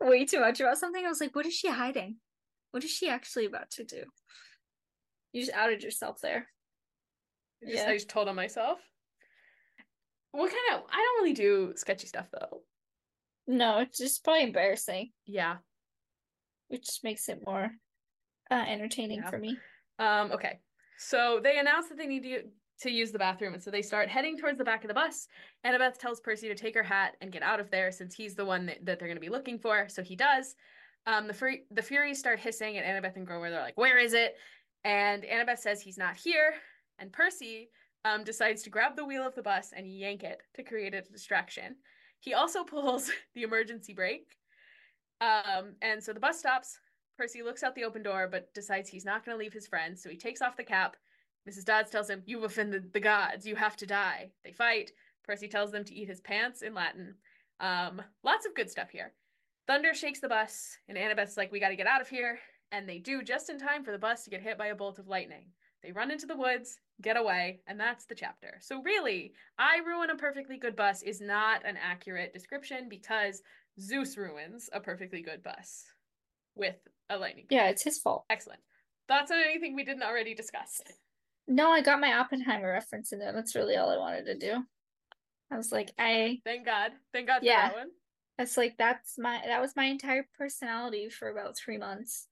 [0.00, 1.04] way too much about something.
[1.04, 2.16] I was like, what is she hiding?
[2.70, 4.04] What is she actually about to do?
[5.32, 6.48] You just outed yourself there.
[7.62, 7.90] I just, yeah.
[7.90, 8.78] I just told on myself.
[10.36, 10.88] What kind of?
[10.92, 12.60] I don't really do sketchy stuff though.
[13.46, 15.10] No, it's just probably embarrassing.
[15.24, 15.56] Yeah.
[16.68, 17.70] Which makes it more
[18.50, 19.30] uh, entertaining yeah.
[19.30, 19.56] for me.
[19.98, 20.32] Um.
[20.32, 20.60] Okay.
[20.98, 22.42] So they announce that they need to
[22.82, 25.26] to use the bathroom, and so they start heading towards the back of the bus.
[25.64, 28.44] Annabeth tells Percy to take her hat and get out of there, since he's the
[28.44, 29.88] one that, that they're going to be looking for.
[29.88, 30.54] So he does.
[31.06, 31.28] Um.
[31.28, 33.48] The Fur- the Furies start hissing at Annabeth and Grover.
[33.48, 34.34] They're like, "Where is it?"
[34.84, 36.52] And Annabeth says he's not here.
[36.98, 37.70] And Percy
[38.06, 41.02] um, decides to grab the wheel of the bus and yank it to create a
[41.02, 41.76] distraction.
[42.20, 44.36] He also pulls the emergency brake.
[45.20, 46.78] Um, and so the bus stops.
[47.18, 50.02] Percy looks out the open door, but decides he's not going to leave his friends.
[50.02, 50.96] So he takes off the cap.
[51.48, 51.64] Mrs.
[51.64, 53.46] Dodds tells him, You've offended the gods.
[53.46, 54.30] You have to die.
[54.44, 54.92] They fight.
[55.24, 57.14] Percy tells them to eat his pants in Latin.
[57.58, 59.12] Um, lots of good stuff here.
[59.66, 62.38] Thunder shakes the bus, and Annabeth's like, We got to get out of here.
[62.72, 64.98] And they do just in time for the bus to get hit by a bolt
[64.98, 65.46] of lightning.
[65.82, 68.58] They run into the woods, get away, and that's the chapter.
[68.60, 73.42] So, really, I ruin a perfectly good bus is not an accurate description because
[73.80, 75.84] Zeus ruins a perfectly good bus
[76.54, 76.76] with
[77.10, 77.46] a lightning.
[77.50, 78.24] Yeah, it's his fault.
[78.30, 78.60] Excellent.
[79.08, 80.80] Thoughts on anything we didn't already discuss?
[81.46, 83.32] No, I got my Oppenheimer reference in there.
[83.32, 84.64] That's really all I wanted to do.
[85.50, 87.68] I was like, I thank God, thank God yeah.
[87.68, 87.88] that one.
[88.38, 92.26] That's like that's my that was my entire personality for about three months.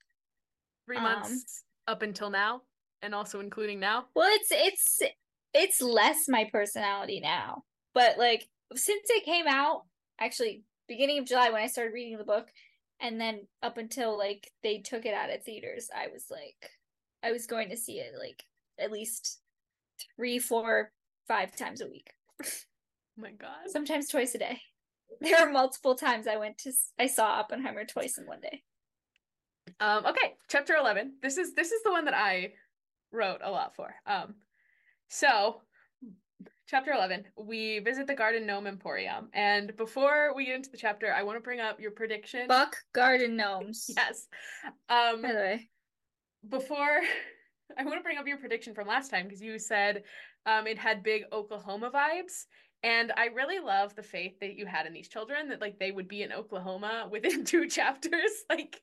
[0.87, 2.63] Three months um, up until now
[3.03, 4.07] and also including now?
[4.15, 5.03] Well, it's it's
[5.53, 7.65] it's less my personality now.
[7.95, 9.83] But like since it came out,
[10.21, 12.49] actually beginning of July when I started reading the book
[13.01, 16.71] and then up until like they took it out of theaters, I was like
[17.23, 18.45] I was going to see it like
[18.79, 19.41] at least
[20.17, 20.93] three, four,
[21.27, 22.11] five times a week.
[22.43, 23.69] Oh my god.
[23.69, 24.61] Sometimes twice a day.
[25.21, 28.63] There are multiple times I went to I saw Oppenheimer twice in one day.
[29.81, 31.15] Um, okay, chapter eleven.
[31.23, 32.53] This is this is the one that I
[33.15, 33.95] wrote a lot for.
[34.07, 34.35] Um,
[35.09, 35.63] so
[36.67, 41.13] chapter 11 we visit the garden gnome emporium and before we get into the chapter
[41.13, 43.87] i want to bring up your prediction Buck garden gnomes.
[43.97, 44.27] yes
[44.89, 45.71] um By the way.
[46.49, 47.01] before
[47.79, 50.05] i want to bring up your prediction from last time because you said
[50.47, 52.47] um it had big oklahoma vibes
[52.83, 55.93] and i really love the faith that you had in these children that like they
[55.93, 58.81] would be in oklahoma within two chapters like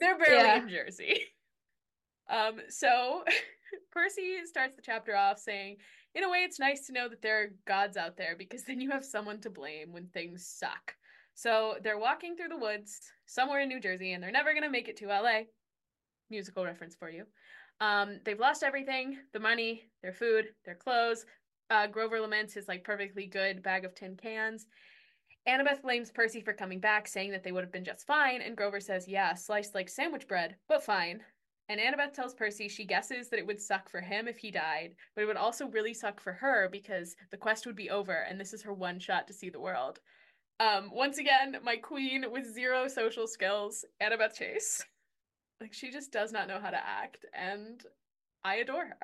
[0.00, 0.62] they're barely Yeah.
[0.62, 1.20] in jersey
[2.30, 3.24] um so
[3.92, 5.76] percy starts the chapter off saying
[6.14, 8.80] in a way it's nice to know that there are gods out there because then
[8.80, 10.94] you have someone to blame when things suck
[11.34, 14.70] so they're walking through the woods somewhere in new jersey and they're never going to
[14.70, 15.42] make it to la
[16.30, 17.24] musical reference for you.
[17.80, 21.24] Um, they've lost everything the money, their food, their clothes.
[21.70, 24.66] Uh, Grover laments his like perfectly good bag of tin cans.
[25.48, 28.40] Annabeth blames Percy for coming back, saying that they would have been just fine.
[28.40, 31.20] And Grover says, Yeah, sliced like sandwich bread, but fine.
[31.68, 34.94] And Annabeth tells Percy she guesses that it would suck for him if he died,
[35.14, 38.38] but it would also really suck for her because the quest would be over and
[38.38, 40.00] this is her one shot to see the world.
[40.60, 44.84] Um, once again, my queen with zero social skills, Annabeth Chase.
[45.60, 47.80] Like she just does not know how to act, and
[48.42, 48.96] I adore her.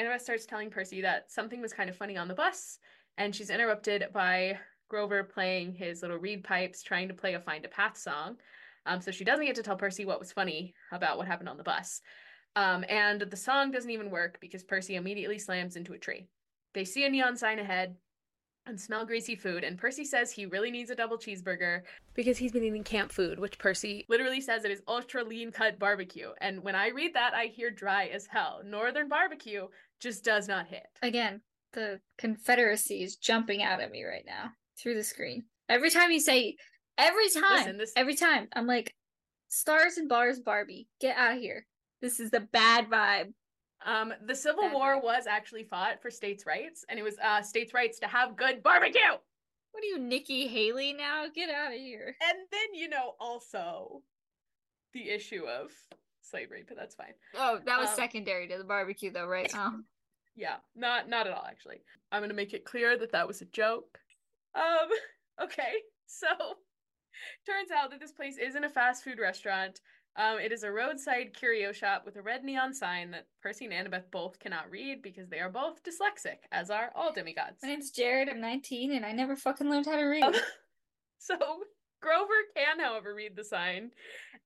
[0.00, 2.78] Annabeth starts telling Percy that something was kind of funny on the bus,
[3.18, 7.64] and she's interrupted by Grover playing his little reed pipes, trying to play a Find
[7.66, 8.38] a Path song.
[8.86, 11.56] Um, so she doesn't get to tell Percy what was funny about what happened on
[11.56, 12.00] the bus.
[12.54, 16.28] Um, and the song doesn't even work because Percy immediately slams into a tree.
[16.72, 17.96] They see a neon sign ahead
[18.66, 21.82] and smell greasy food, and Percy says he really needs a double cheeseburger
[22.14, 25.78] because he's been eating camp food, which Percy literally says it is ultra lean cut
[25.78, 26.30] barbecue.
[26.40, 28.62] And when I read that, I hear dry as hell.
[28.64, 29.68] Northern barbecue
[30.00, 30.86] just does not hit.
[31.02, 31.42] Again,
[31.74, 35.44] the Confederacy is jumping out at me right now through the screen.
[35.68, 36.56] Every time you say,
[36.98, 38.94] every time, Listen, this- every time, I'm like,
[39.48, 41.66] stars and bars, Barbie, get out of here.
[42.00, 43.32] This is the bad vibe.
[43.84, 45.02] Um, the Civil Bad War vibe.
[45.04, 48.62] was actually fought for states' rights, and it was uh, states' rights to have good
[48.62, 49.00] barbecue.
[49.72, 51.26] What are you, Nikki Haley now?
[51.32, 52.16] Get out of here.
[52.26, 54.02] And then, you know, also
[54.94, 55.70] the issue of
[56.22, 57.12] slavery, but that's fine.
[57.34, 59.50] Oh, that was Um, secondary to the barbecue, though, right?
[59.54, 59.80] Oh.
[60.38, 61.80] Yeah, not not at all actually.
[62.12, 63.98] I'm going to make it clear that that was a joke.
[64.54, 64.88] Um
[65.42, 65.72] okay.
[66.04, 66.26] So
[67.46, 69.80] turns out that this place isn't a fast food restaurant.
[70.16, 73.74] Um it is a roadside curio shop with a red neon sign that Percy and
[73.74, 77.58] Annabeth both cannot read because they are both dyslexic, as are all demigods.
[77.62, 78.28] My name's Jared.
[78.28, 80.36] I'm 19, and I never fucking learned how to read.
[81.18, 81.36] So
[82.02, 83.90] Grover can, however, read the sign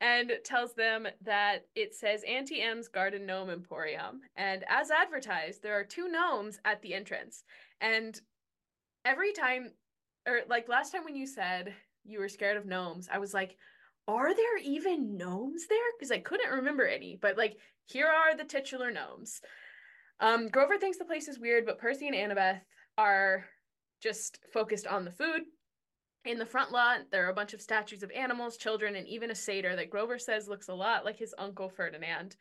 [0.00, 4.22] and tells them that it says Aunty Em's Garden Gnome Emporium.
[4.36, 7.44] And as advertised, there are two gnomes at the entrance.
[7.80, 8.18] And
[9.04, 9.72] every time,
[10.26, 11.74] or like last time when you said
[12.04, 13.56] you were scared of gnomes, I was like,
[14.08, 15.78] are there even gnomes there?
[15.98, 17.18] Because I couldn't remember any.
[17.20, 19.40] But like, here are the titular gnomes.
[20.20, 22.60] Um, Grover thinks the place is weird, but Percy and Annabeth
[22.98, 23.46] are
[24.02, 25.42] just focused on the food.
[26.26, 29.30] In the front lot, there are a bunch of statues of animals, children, and even
[29.30, 32.36] a satyr that Grover says looks a lot like his uncle Ferdinand.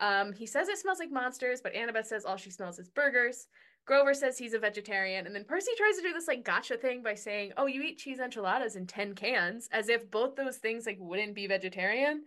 [0.00, 3.46] Um, he says it smells like monsters, but Annabeth says all she smells is burgers.
[3.86, 7.02] Grover says he's a vegetarian, and then Percy tries to do this like gotcha thing
[7.02, 10.86] by saying, "Oh, you eat cheese enchiladas in ten cans," as if both those things
[10.86, 12.24] like wouldn't be vegetarian.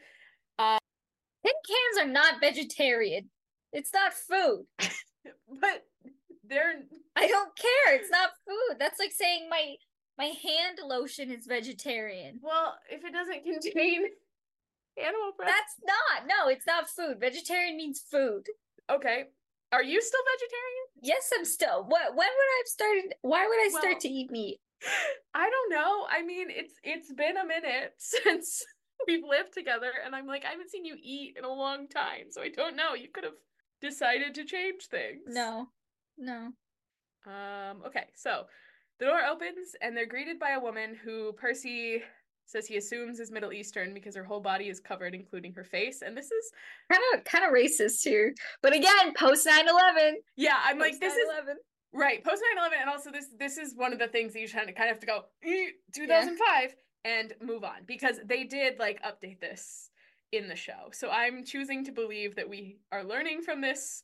[0.59, 0.77] Uh,
[1.45, 3.29] Tin cans are not vegetarian.
[3.71, 4.65] It's not food.
[5.47, 5.85] But
[6.43, 6.73] they're
[7.15, 7.95] I don't care.
[7.95, 8.77] It's not food.
[8.77, 9.75] That's like saying my
[10.17, 12.39] my hand lotion is vegetarian.
[12.41, 14.03] well, if it doesn't contain
[14.97, 15.49] animal breath.
[15.49, 16.27] That's not.
[16.27, 17.19] No, it's not food.
[17.19, 18.47] Vegetarian means food.
[18.91, 19.25] okay.
[19.73, 20.85] Are you still vegetarian?
[21.01, 21.83] Yes, I'm still.
[21.83, 22.09] What?
[22.15, 23.15] When would I have started?
[23.21, 24.59] Why would I Well- start to eat meat?
[25.33, 26.05] I don't know.
[26.09, 28.63] I mean, it's it's been a minute since
[29.07, 32.29] we've lived together, and I'm like, I haven't seen you eat in a long time,
[32.29, 32.93] so I don't know.
[32.93, 33.39] You could have
[33.81, 35.23] decided to change things.
[35.27, 35.69] No,
[36.17, 36.51] no.
[37.25, 37.81] Um.
[37.87, 38.07] Okay.
[38.15, 38.45] So
[38.99, 42.03] the door opens, and they're greeted by a woman who Percy
[42.45, 46.01] says he assumes is Middle Eastern because her whole body is covered, including her face.
[46.01, 46.51] And this is
[46.91, 48.33] Kind of, kind of racist here.
[48.61, 50.15] But again, post 9/11.
[50.35, 50.59] yeah.
[50.63, 51.55] I'm like, this is 9/11.
[51.95, 54.69] Right, post 9/11 and also this this is one of the things that you kind
[54.69, 56.75] of kind of have to go "Eh, 2005
[57.05, 59.91] and move on because they did like update this
[60.31, 60.89] in the show.
[60.91, 64.01] So I'm choosing to believe that we are learning from this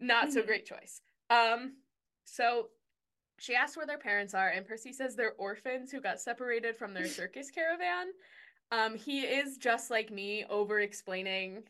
[0.00, 0.46] not so Mhm.
[0.46, 1.00] great choice.
[1.30, 1.76] Um
[2.24, 2.70] so
[3.44, 6.94] she asks where their parents are and Percy says they're orphans who got separated from
[6.94, 8.06] their circus caravan.
[8.72, 11.64] Um he is just like me over explaining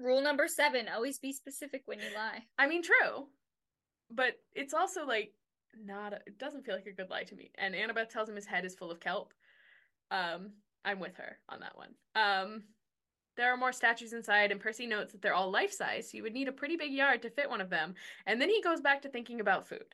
[0.00, 2.44] Rule number seven: always be specific when you lie.
[2.58, 3.26] I mean, true.
[4.10, 5.34] But it's also like
[5.78, 7.50] not a, it doesn't feel like a good lie to me.
[7.56, 9.34] And Annabeth tells him his head is full of kelp.
[10.10, 10.52] Um,
[10.84, 11.90] I'm with her on that one.
[12.16, 12.62] Um,
[13.36, 16.22] there are more statues inside, and Percy notes that they're all life size, so you
[16.22, 17.94] would need a pretty big yard to fit one of them.
[18.26, 19.84] And then he goes back to thinking about food.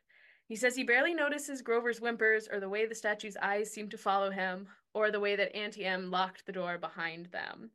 [0.46, 3.98] He says he barely notices Grover's whimpers or the way the statue's eyes seem to
[3.98, 7.70] follow him or the way that Aunty Em locked the door behind them.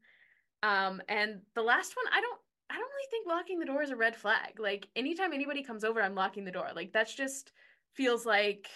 [0.63, 3.89] Um, and the last one, I don't I don't really think locking the door is
[3.89, 4.57] a red flag.
[4.57, 6.69] Like anytime anybody comes over, I'm locking the door.
[6.73, 7.51] Like that's just
[7.93, 8.67] feels like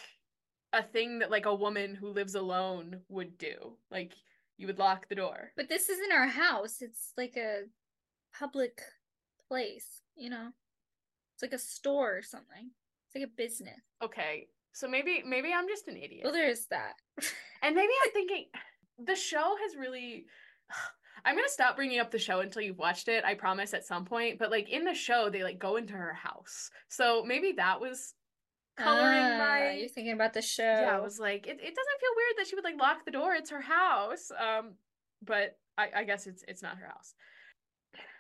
[0.73, 3.77] a thing that like a woman who lives alone would do.
[3.89, 4.13] Like
[4.57, 5.51] you would lock the door.
[5.55, 6.81] But this isn't our house.
[6.81, 7.63] It's like a
[8.37, 8.81] public
[9.47, 10.49] place, you know?
[11.33, 12.71] It's like a store or something.
[13.15, 13.79] It's like a business.
[14.03, 14.47] Okay.
[14.73, 16.21] So maybe maybe I'm just an idiot.
[16.25, 16.93] Well, there's that.
[17.63, 18.45] and maybe I'm thinking
[19.03, 20.25] the show has really
[21.25, 23.23] I'm gonna stop bringing up the show until you've watched it.
[23.23, 24.37] I promise at some point.
[24.37, 28.13] But like in the show, they like go into her house, so maybe that was
[28.77, 29.71] coloring Ah, my.
[29.71, 30.63] You're thinking about the show.
[30.63, 33.11] Yeah, I was like, it, it doesn't feel weird that she would like lock the
[33.11, 33.33] door.
[33.33, 34.29] It's her house.
[34.31, 34.73] Um,
[35.23, 37.15] but I, I guess it's it's not her house.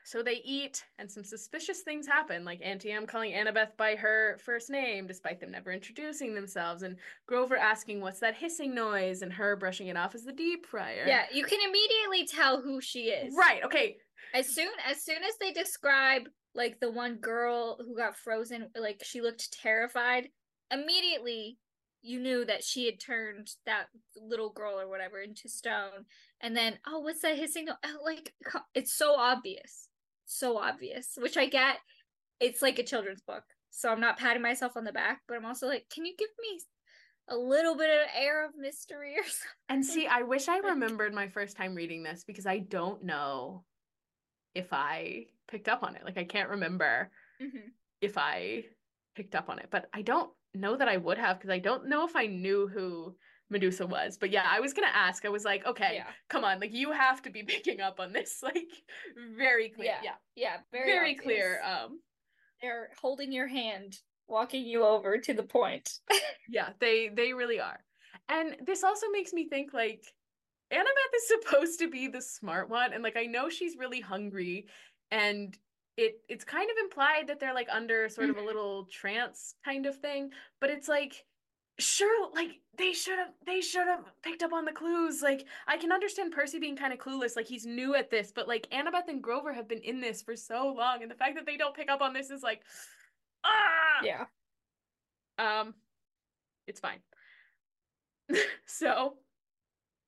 [0.05, 4.37] So they eat, and some suspicious things happen, like Aunty Em calling Annabeth by her
[4.45, 9.23] first name, despite them never introducing themselves, and Grover asking, What's that hissing noise?
[9.23, 11.05] and her brushing it off as the deep fryer.
[11.07, 13.33] Yeah, you can immediately tell who she is.
[13.35, 13.97] Right, okay.
[14.35, 19.01] As soon as soon as they describe like the one girl who got frozen, like
[19.03, 20.29] she looked terrified,
[20.71, 21.57] immediately
[22.03, 26.05] you knew that she had turned that little girl or whatever into stone.
[26.41, 27.67] And then, oh, what's that hissing?
[27.69, 28.33] oh, Like
[28.75, 29.89] it's so obvious.
[30.25, 31.77] So obvious, which I get.
[32.39, 33.43] It's like a children's book.
[33.69, 36.29] So I'm not patting myself on the back, but I'm also like, can you give
[36.39, 36.59] me
[37.27, 39.51] a little bit of air of mystery or something?
[39.69, 43.65] And see, I wish I remembered my first time reading this because I don't know
[44.53, 46.05] if I picked up on it.
[46.05, 47.11] Like, I can't remember
[47.41, 47.71] Mhm.
[48.01, 48.65] if I
[49.15, 51.87] picked up on it, but I don't know that I would have because I don't
[51.87, 53.17] know if I knew who
[53.49, 54.17] Medusa was.
[54.17, 55.25] But yeah, I was gonna ask.
[55.25, 56.07] I was like, okay, Yeah.
[56.29, 58.67] come on, like you have to be picking up on this, like
[59.37, 59.87] very clear.
[59.87, 60.01] Yeah.
[60.03, 61.23] Yeah, Yeah, very very, obvious.
[61.23, 61.61] clear.
[61.63, 61.99] Um,
[62.61, 65.99] they're holding your hand, walking you over to the point.
[66.49, 67.79] yeah, they they really are.
[68.29, 70.03] And this also makes me think like
[70.71, 74.65] Annabeth is supposed to be the smart one, and like I know she's really hungry,
[75.11, 75.55] and
[75.97, 79.85] it it's kind of implied that they're like under sort of a little trance kind
[79.85, 81.23] of thing, but it's like
[81.77, 85.75] sure like they should have they should have picked up on the clues like i
[85.75, 89.09] can understand percy being kind of clueless like he's new at this but like annabeth
[89.09, 91.75] and grover have been in this for so long and the fact that they don't
[91.75, 92.61] pick up on this is like
[93.43, 94.25] ah yeah.
[95.37, 95.73] um,
[96.67, 96.99] it's fine.
[98.65, 99.15] so,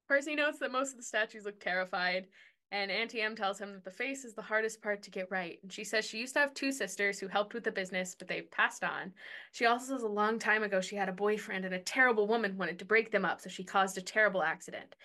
[0.08, 2.27] Percy notes that most of the statues look terrified,
[2.71, 5.60] and Aunty Em tells him that the face is the hardest part to get right.
[5.63, 8.27] And she says she used to have two sisters who helped with the business, but
[8.27, 9.13] they've passed on.
[9.51, 12.58] She also says a long time ago she had a boyfriend, and a terrible woman
[12.58, 14.95] wanted to break them up, so she caused a terrible accident.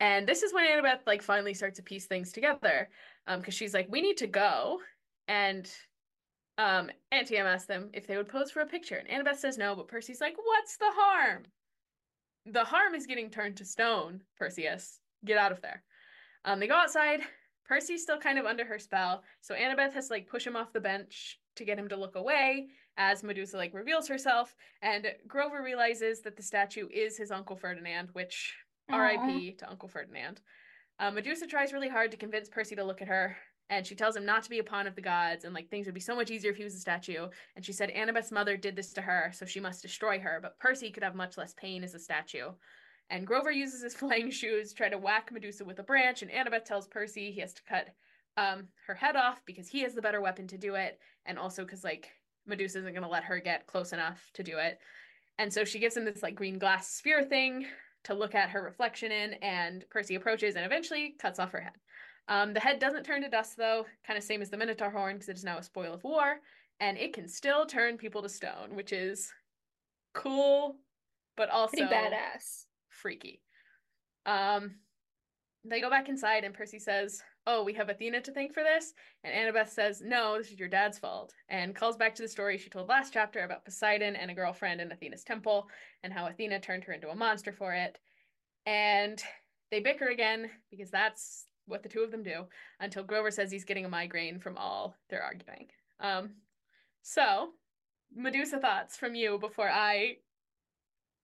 [0.00, 2.88] And this is when Annabeth like finally starts to piece things together,
[3.26, 4.80] um, because she's like, "We need to go,"
[5.28, 5.70] and
[6.60, 9.56] um, Aunty Em asks them if they would pose for a picture, and Annabeth says
[9.56, 11.44] no, but Percy's like, What's the harm?
[12.44, 15.00] The harm is getting turned to stone, Perseus.
[15.24, 15.82] Get out of there.
[16.44, 17.20] Um, they go outside.
[17.66, 20.72] Percy's still kind of under her spell, so Annabeth has to like push him off
[20.72, 25.62] the bench to get him to look away as Medusa like reveals herself, and Grover
[25.62, 28.54] realizes that the statue is his Uncle Ferdinand, which
[28.90, 29.52] R.I.P.
[29.58, 30.40] to Uncle Ferdinand.
[30.98, 33.36] Uh, Medusa tries really hard to convince Percy to look at her,
[33.70, 35.86] and she tells him not to be a pawn of the gods, and like things
[35.86, 37.28] would be so much easier if he was a statue.
[37.56, 40.40] And she said Annabeth's mother did this to her, so she must destroy her.
[40.42, 42.50] But Percy could have much less pain as a statue.
[43.10, 46.30] And Grover uses his flying shoes to try to whack Medusa with a branch, and
[46.30, 47.88] Annabeth tells Percy he has to cut
[48.36, 51.64] um, her head off because he has the better weapon to do it, and also
[51.64, 52.10] because like
[52.46, 54.78] Medusa isn't going to let her get close enough to do it.
[55.38, 57.66] And so she gives him this like green glass sphere thing
[58.04, 61.72] to look at her reflection in, and Percy approaches and eventually cuts off her head.
[62.28, 65.16] Um, the head doesn't turn to dust though, kind of same as the Minotaur horn
[65.16, 66.36] because it is now a spoil of war,
[66.78, 69.32] and it can still turn people to stone, which is
[70.14, 70.76] cool,
[71.36, 72.66] but also Pretty badass.
[73.00, 73.42] Freaky.
[74.26, 74.76] Um,
[75.64, 78.94] they go back inside, and Percy says, "Oh, we have Athena to thank for this."
[79.24, 82.56] And Annabeth says, "No, this is your dad's fault," and calls back to the story
[82.56, 85.68] she told last chapter about Poseidon and a girlfriend in Athena's temple,
[86.02, 87.98] and how Athena turned her into a monster for it.
[88.66, 89.22] And
[89.70, 92.44] they bicker again because that's what the two of them do
[92.80, 95.68] until Grover says he's getting a migraine from all their arguing.
[96.00, 96.30] Um,
[97.02, 97.50] so
[98.14, 100.16] Medusa thoughts from you before I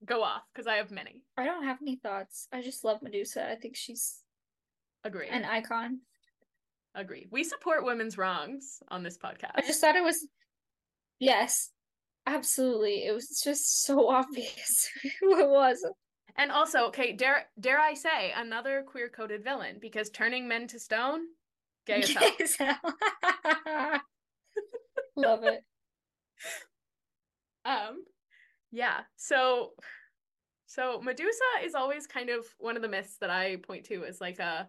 [0.04, 1.22] go off because I have many.
[1.36, 2.48] I don't have any thoughts.
[2.52, 3.48] I just love Medusa.
[3.50, 4.20] I think she's
[5.04, 5.30] Agreed.
[5.30, 6.00] an icon.
[6.94, 7.28] Agreed.
[7.30, 9.52] We support women's wrongs on this podcast.
[9.54, 10.26] I just thought it was
[11.18, 11.70] yes.
[12.26, 13.04] Absolutely.
[13.06, 14.88] It was just so obvious
[15.20, 15.84] who it was.
[16.36, 20.78] And also, okay, dare dare I say another queer coded villain because turning men to
[20.78, 21.20] stone,
[21.86, 22.20] gay as hell.
[22.20, 22.78] Gay as hell.
[25.16, 25.64] Love it.
[27.64, 28.04] Um,
[28.70, 29.00] yeah.
[29.16, 29.70] So,
[30.66, 34.20] so Medusa is always kind of one of the myths that I point to as
[34.20, 34.68] like a,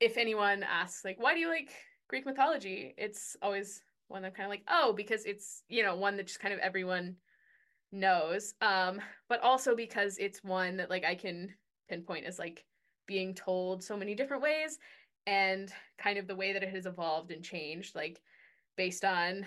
[0.00, 1.72] if anyone asks like, why do you like
[2.08, 2.94] Greek mythology?
[2.98, 6.40] It's always one I'm kind of like, oh, because it's you know one that just
[6.40, 7.16] kind of everyone
[7.90, 8.54] knows.
[8.60, 11.54] Um, but also because it's one that like I can
[11.88, 12.64] pinpoint as like
[13.06, 14.78] being told so many different ways
[15.26, 18.20] and kind of the way that it has evolved and changed like
[18.76, 19.46] based on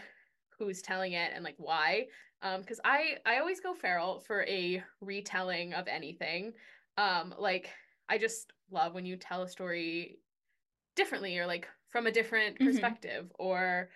[0.57, 2.05] who's telling it and like why
[2.45, 6.53] um because i i always go feral for a retelling of anything.
[6.97, 7.69] Um like
[8.07, 10.19] i just love when you tell a story
[10.95, 12.65] differently or like from a different Mhm.
[12.67, 13.89] perspective or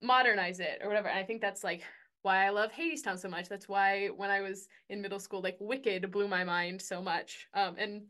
[0.00, 1.82] modernize it or whatever and i think that's like
[2.22, 3.48] why i love hadestown so much.
[3.48, 7.48] That's why when i was in middle school like wicked blew my mind so much.
[7.54, 8.02] Um and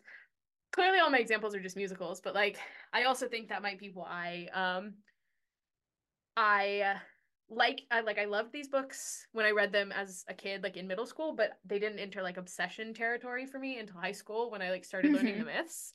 [0.73, 2.59] clearly all my examples are just musicals but like
[2.93, 4.93] i also think that might be why um
[6.37, 6.99] i uh,
[7.51, 10.77] like i like i loved these books when i read them as a kid like
[10.77, 14.51] in middle school but they didn't enter like obsession territory for me until high school
[14.51, 15.39] when i like started learning Mhm.
[15.39, 15.95] the myths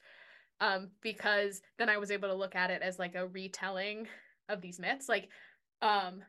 [0.61, 4.07] um because then i was able to look at it as like a retelling
[4.49, 5.29] of these myths like
[5.81, 6.23] um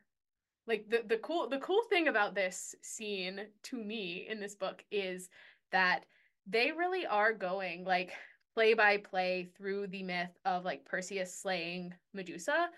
[0.67, 4.85] like the the cool the cool thing about this scene to me in this book
[4.91, 5.29] is
[5.73, 6.07] that
[6.47, 8.13] they really are going like
[8.55, 12.69] play by play through the myth of like Perseus slaying Medusa.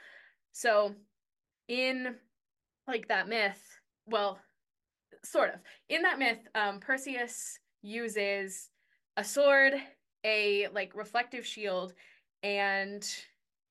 [0.53, 0.95] So
[1.69, 2.17] in
[2.87, 3.61] like that myth,
[4.07, 4.39] well,
[5.25, 5.61] sort of.
[5.89, 8.71] In that myth, um Perseus uses
[9.17, 9.75] a sword,
[10.25, 11.95] a like reflective shield,
[12.43, 13.07] and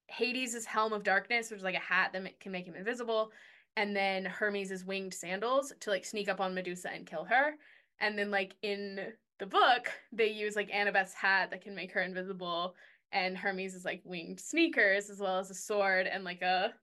[0.07, 3.31] Hades' helm of darkness, which is like a hat that can make him invisible,
[3.75, 7.55] and then Hermes' winged sandals to like sneak up on Medusa and kill her.
[7.99, 12.01] And then like in the book, they use like Annabeth's hat that can make her
[12.01, 12.75] invisible,
[13.11, 16.73] and Hermes' like winged sneakers, as well as a sword and like a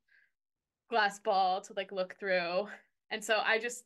[0.92, 2.68] glass ball to like look through.
[3.10, 3.84] And so I just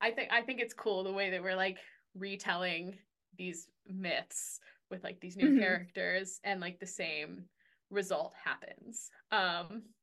[0.00, 1.78] I think I think it's cool the way that we're like
[2.14, 2.98] retelling
[3.36, 5.60] these myths with like these new Mhm.
[5.60, 7.50] characters and like the same
[7.90, 9.10] result happens.
[9.30, 9.94] Um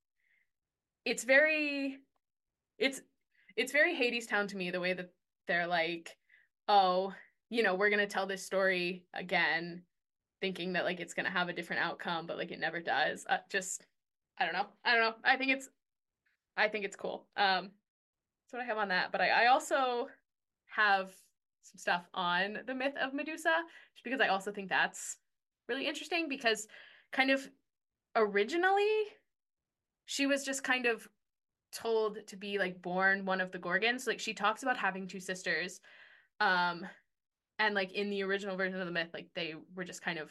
[1.03, 1.99] it's very
[2.77, 3.01] it's
[3.55, 5.11] it's very Hadestown to me the way that
[5.47, 6.17] they're like
[6.67, 7.15] oh,
[7.49, 9.85] you know, we're going to tell this story again
[10.41, 13.25] thinking that like it's going to have a different outcome but like it never does.
[13.27, 13.85] Uh, just
[14.37, 14.69] I don't know.
[14.83, 15.15] I don't know.
[15.23, 15.69] I think it's
[16.57, 17.27] I think it's cool.
[17.37, 17.71] Um
[18.43, 19.11] that's what I have on that.
[19.11, 20.07] But I, I also
[20.67, 21.09] have
[21.63, 23.53] some stuff on the myth of Medusa,
[23.95, 25.17] just because I also think that's
[25.67, 26.67] really interesting because
[27.11, 27.49] kind of
[28.15, 28.85] originally
[30.05, 31.07] she was just kind of
[31.73, 34.05] told to be like born one of the Gorgons.
[34.05, 35.81] Like she talks about having two sisters.
[36.39, 36.85] Um
[37.57, 40.29] and like in the original version of the myth, like they were just kind of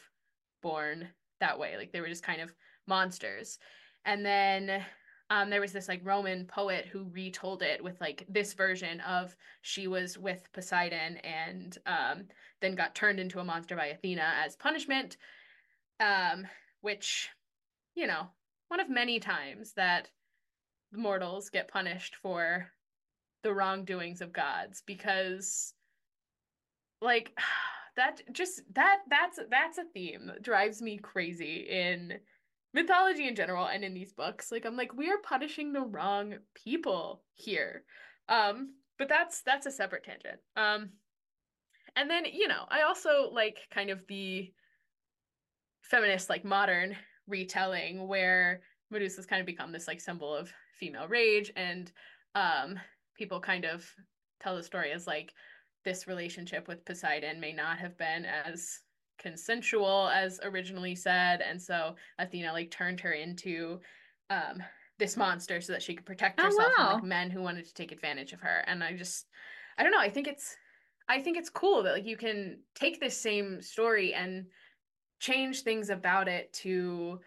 [0.62, 1.08] born
[1.40, 1.76] that way.
[1.76, 2.54] Like they were just kind of
[2.86, 3.58] monsters.
[4.04, 4.84] And then
[5.30, 9.34] um, there was this like Roman poet who retold it with like this version of
[9.62, 12.24] she was with Poseidon and um,
[12.60, 15.16] then got turned into a monster by Athena as punishment,
[15.98, 16.46] um,
[16.82, 17.30] which,
[17.94, 18.28] you know,
[18.68, 20.10] one of many times that
[20.92, 22.68] mortals get punished for
[23.42, 25.74] the wrongdoings of gods because
[27.00, 27.32] like
[27.96, 32.14] that just that that's that's a theme that drives me crazy in
[32.74, 36.34] mythology in general and in these books like i'm like we are punishing the wrong
[36.54, 37.84] people here.
[38.28, 40.40] Um but that's that's a separate tangent.
[40.56, 40.90] Um
[41.96, 44.52] and then you know i also like kind of the
[45.82, 46.96] feminist like modern
[47.26, 51.92] retelling where medusa's kind of become this like symbol of female rage and
[52.34, 52.78] um
[53.16, 53.88] people kind of
[54.40, 55.32] tell the story as like
[55.84, 58.80] this relationship with poseidon may not have been as
[59.18, 63.80] consensual as originally said and so athena like turned her into
[64.30, 64.62] um
[64.98, 67.74] this monster so that she could protect Oh, herself from like men who wanted to
[67.74, 69.26] take advantage of her and i just
[69.78, 70.56] i don't know i think it's
[71.08, 74.46] i think it's cool that like you can take this same story and
[75.20, 77.20] change things about it to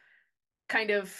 [0.70, 1.16] kind of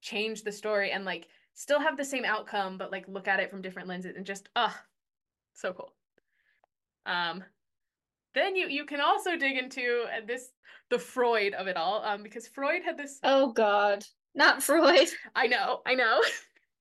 [0.00, 3.50] change the story and like still have the same outcome but like look at it
[3.50, 4.78] from different lenses and just ah
[5.54, 5.94] so cool.
[7.06, 7.44] Um
[8.34, 10.50] then you you can also dig into uh, this
[10.90, 14.04] the freud of it all um because freud had this Oh God.
[14.34, 15.08] Not Freud.
[15.34, 16.20] i know i know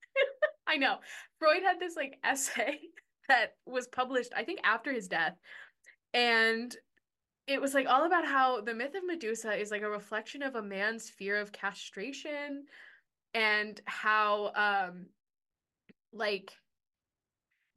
[0.67, 0.97] i know
[1.39, 2.79] freud had this like essay
[3.29, 5.35] that was published i think after his death
[6.13, 6.75] and
[7.45, 10.55] it was like all about how the myth of medusa is like a reflection of
[10.55, 12.65] a man's fear of castration
[13.33, 15.05] and how um
[16.11, 16.51] like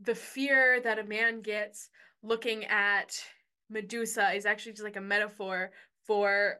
[0.00, 1.88] the fear that a man gets
[2.22, 3.18] looking at
[3.70, 5.70] Medusa is actually just like a metaphor
[6.06, 6.56] for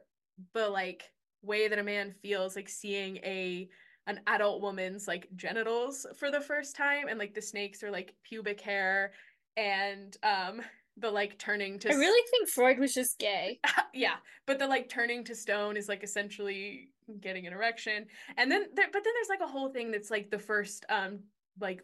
[0.53, 1.03] the like
[1.41, 3.69] way that a man feels like seeing a
[4.07, 8.15] an adult woman's like genitals for the first time and like the snakes are like
[8.23, 9.11] pubic hair
[9.55, 10.61] and um
[10.99, 13.59] the like turning to I really think Freud was just gay.
[13.93, 14.15] yeah,
[14.47, 16.89] but the like turning to stone is like essentially
[17.21, 18.07] getting an erection.
[18.35, 21.19] And then there, but then there's like a whole thing that's like the first um
[21.59, 21.83] like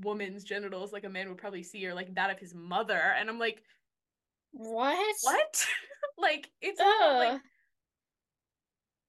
[0.00, 3.28] woman's genitals like a man would probably see or like that of his mother and
[3.28, 3.62] I'm like
[4.52, 5.16] what?
[5.22, 5.66] What?
[6.18, 7.40] like it's all, like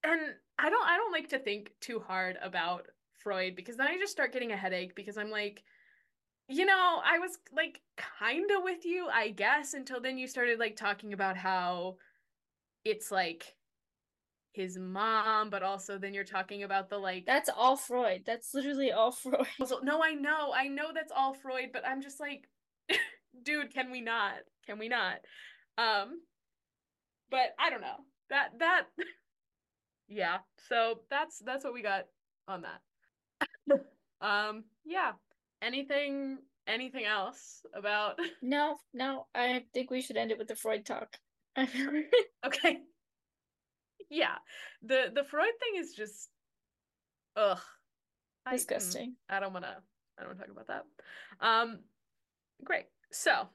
[0.04, 0.22] and
[0.60, 2.88] I don't I don't like to think too hard about
[3.20, 5.64] Freud because then I just start getting a headache because I'm like
[6.50, 10.60] you know, I was like kind of with you, I guess, until then you started
[10.60, 11.96] like talking about how
[12.84, 13.56] it's like
[14.52, 18.24] his mom, but also then you're talking about the like That's all Freud.
[18.26, 19.48] That's literally all Freud.
[19.60, 20.54] Also, no, I know.
[20.54, 22.48] I know that's all Freud, but I'm just like
[23.44, 24.34] dude, can we not?
[24.66, 25.18] Can we not?
[25.78, 26.22] Um
[27.30, 27.98] but I don't know.
[28.30, 28.84] That that
[30.08, 30.38] yeah.
[30.70, 32.06] So that's that's what we got
[32.48, 33.80] on that.
[34.22, 35.14] um yeah.
[35.62, 36.38] Anything
[36.68, 38.20] anything else about?
[38.42, 39.28] No no.
[39.34, 41.18] I think we should end it with the freud talk.
[42.46, 42.80] Okay.
[44.10, 44.36] Yeah.
[44.84, 46.30] The the freud thing is just
[47.36, 47.60] ugh.
[48.52, 49.16] Disgusting.
[49.30, 49.76] I, I don't want to
[50.20, 51.46] i don't want to talk about that.
[51.46, 51.80] Um
[52.64, 52.86] great.
[53.12, 53.48] So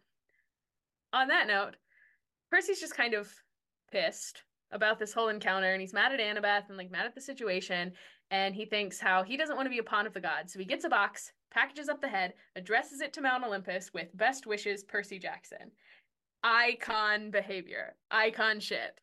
[1.13, 1.77] on that note
[2.51, 3.31] percy's just kind of
[3.91, 4.43] pissed
[4.73, 7.93] about this whole encounter and he's mad at annabeth and like mad at the situation
[8.31, 10.59] and he thinks how he doesn't want to be a pawn of the gods so
[10.59, 14.47] he gets a box packages up the head, addresses it to Mount Olympus with best
[14.47, 15.71] wishes, Percy Jackson.
[16.43, 19.01] Icon behavior, icon shit.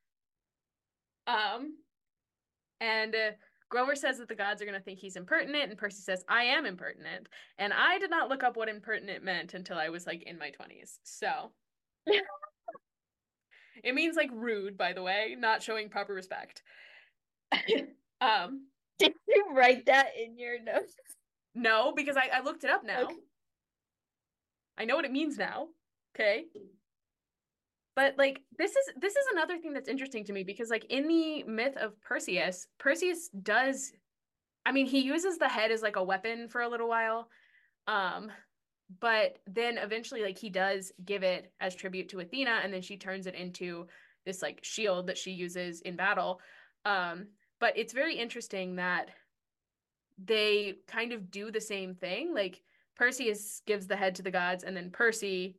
[1.27, 1.77] Um,
[2.79, 3.31] and uh,
[3.69, 6.43] Grover says that the gods are going to think he's impertinent, and Percy says, I
[6.43, 7.27] am impertinent.
[7.57, 10.51] And I did not look up what impertinent meant until I was like in my
[10.51, 10.99] 20s.
[11.03, 11.51] So.
[13.83, 16.63] It means like rude, by the way, not showing proper respect.
[18.21, 18.67] um,
[18.99, 20.95] did you write that in your notes?
[21.53, 23.03] No, because I, I looked it up now.
[23.03, 23.15] Okay.
[24.77, 25.67] I know what it means now.
[26.15, 26.45] Okay.
[27.95, 31.07] But like this is this is another thing that's interesting to me because like in
[31.07, 33.93] the myth of Perseus, Perseus does
[34.65, 37.29] I mean he uses the head as like a weapon for a little while.
[37.87, 38.31] Um
[38.99, 42.97] but then eventually like he does give it as tribute to Athena and then she
[42.97, 43.88] turns it into
[44.25, 46.39] this like shield that she uses in battle.
[46.86, 47.27] Um
[47.59, 49.09] but it's very interesting that
[50.23, 52.33] they kind of do the same thing.
[52.33, 52.61] Like
[52.95, 55.57] Perseus gives the head to the gods, and then Percy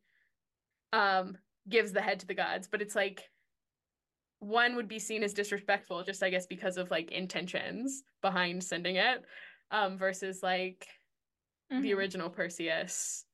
[0.93, 1.37] um
[1.69, 2.69] gives the head to the gods.
[2.69, 3.29] But it's like
[4.39, 8.97] one would be seen as disrespectful, just I guess because of like intentions behind sending
[8.97, 9.25] it,
[9.71, 10.87] um, versus like
[11.73, 11.83] mm-hmm.
[11.83, 13.25] the original Perseus.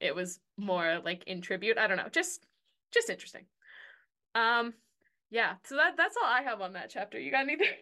[0.00, 1.78] It was more like in tribute.
[1.78, 2.44] I don't know, just
[2.92, 3.46] just interesting.
[4.34, 4.74] Um,
[5.30, 5.54] yeah.
[5.64, 7.18] So that that's all I have on that chapter.
[7.18, 7.68] You got anything?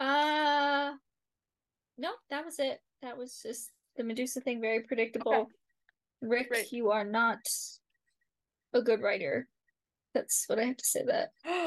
[0.00, 0.92] Uh
[1.96, 2.80] no, that was it.
[3.02, 5.34] That was just the Medusa thing, very predictable.
[5.34, 5.50] Okay.
[6.22, 6.68] Rick Riordan.
[6.70, 7.40] you are not
[8.72, 9.48] a good writer.
[10.14, 11.02] That's what I have to say.
[11.04, 11.30] That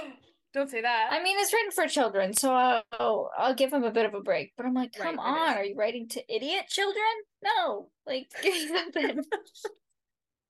[0.53, 1.09] don't say that.
[1.11, 4.21] I mean, it's written for children, so I'll I'll give him a bit of a
[4.21, 4.53] break.
[4.57, 7.03] But I'm like, come right, on, are you writing to idiot children?
[7.43, 9.23] No, like give me something.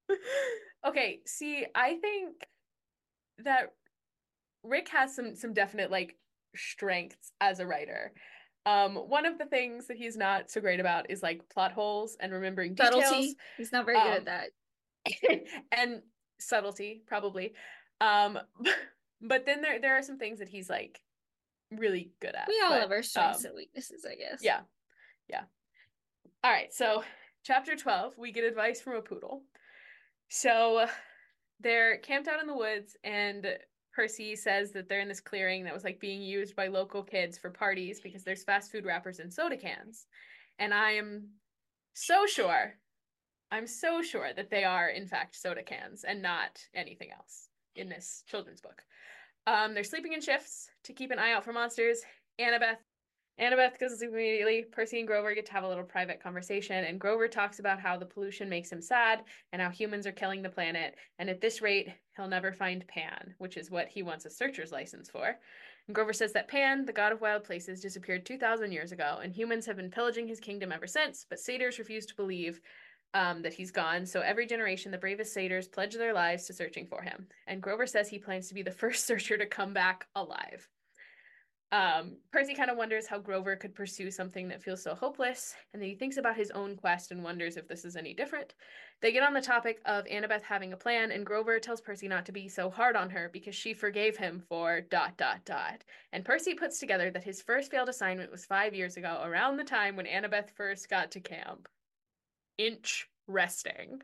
[0.88, 2.36] okay, see, I think
[3.39, 3.74] that
[4.64, 6.18] Rick has some some definite like
[6.56, 8.14] strengths as a writer.
[8.66, 12.16] Um, one of the things that he's not so great about is like plot holes
[12.20, 13.04] and remembering details.
[13.04, 13.36] Subtlety.
[13.58, 15.41] He's not very um, good at that.
[15.72, 16.02] and
[16.39, 17.54] subtlety, probably.
[17.99, 18.38] Um,
[19.22, 20.99] but then there there are some things that he's like
[21.72, 22.47] really good at.
[22.47, 24.41] We all but, have our strengths um, and weaknesses, I guess.
[24.41, 24.61] Yeah.
[25.30, 25.43] Yeah.
[26.43, 27.03] All right, so
[27.43, 29.43] chapter 12, we get advice from a poodle.
[30.30, 30.88] So
[31.59, 33.45] they're camped out in the woods and
[33.93, 37.38] Percy says that they're in this clearing that was like being used by local kids
[37.38, 40.05] for parties because there's fast food wrappers and soda cans.
[40.59, 41.30] And I am
[41.93, 42.74] so sure,
[43.51, 47.89] I'm so sure that they are in fact soda cans and not anything else in
[47.89, 48.82] this children's book.
[49.48, 52.02] Um, they're sleeping in shifts to keep an eye out for monsters.
[52.39, 52.78] Annabeth
[53.39, 54.66] Annabeth goes to sleep immediately.
[54.72, 57.98] Percy and Grover get to have a little private conversation, and Grover talks about how
[57.98, 60.96] the pollution makes him sad and how humans are killing the planet.
[61.18, 64.72] And at this rate, he'll never find Pan, which is what he wants a searcher's
[64.72, 65.39] license for.
[65.88, 69.34] And Grover says that Pan, the god of wild places, disappeared 2,000 years ago, and
[69.34, 72.62] humans have been pillaging his kingdom ever since, but satyrs refuse to believe
[73.14, 74.05] um, that he's gone.
[74.05, 77.28] So every generation, the bravest satyrs pledge their lives to searching for him.
[77.47, 80.68] And Grover says he plans to be the first searcher to come back alive.
[81.74, 85.82] Um, Percy kind of wonders how Grover could pursue something that feels so hopeless, and
[85.82, 88.55] then he thinks about his own quest and wonders if this is any different.
[89.01, 92.26] They get on the topic of Annabeth having a plan, and Grover tells Percy not
[92.26, 95.86] to be so hard on her because she forgave him for dot dot dot.
[96.12, 99.64] And Percy puts together that his first failed assignment was five years ago, around the
[99.64, 101.70] time when Annabeth first got to camp.
[102.66, 104.01] Inch resting.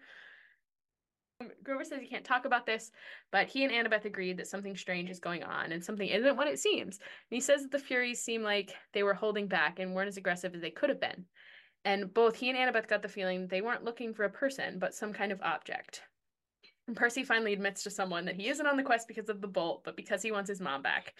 [1.64, 2.92] Grover says he can't talk about this,
[3.32, 6.48] but he and Annabeth agreed that something strange is going on and something isn't what
[6.48, 6.98] it seems.
[6.98, 10.18] And he says that the Furies seem like they were holding back and weren't as
[10.18, 11.26] aggressive as they could have been.
[11.86, 14.96] And both he and Annabeth got the feeling they weren't looking for a person, but
[14.96, 16.02] some kind of object.
[16.88, 19.48] And Percy finally admits to someone that he isn't on the quest because of the
[19.48, 21.14] bolt, but because he wants his mom back.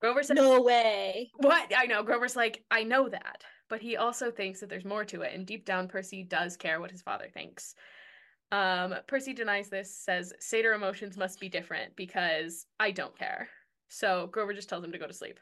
[0.00, 1.30] Grover says, No way.
[1.36, 1.72] What?
[1.76, 2.02] I know.
[2.02, 3.44] Grover's like, I know that.
[3.70, 5.32] But he also thinks that there's more to it.
[5.32, 7.74] And deep down, Percy does care what his father thinks.
[8.52, 13.48] Um, Percy denies this, says satyr emotions must be different because I don't care.
[13.88, 15.38] So Grover just tells him to go to sleep.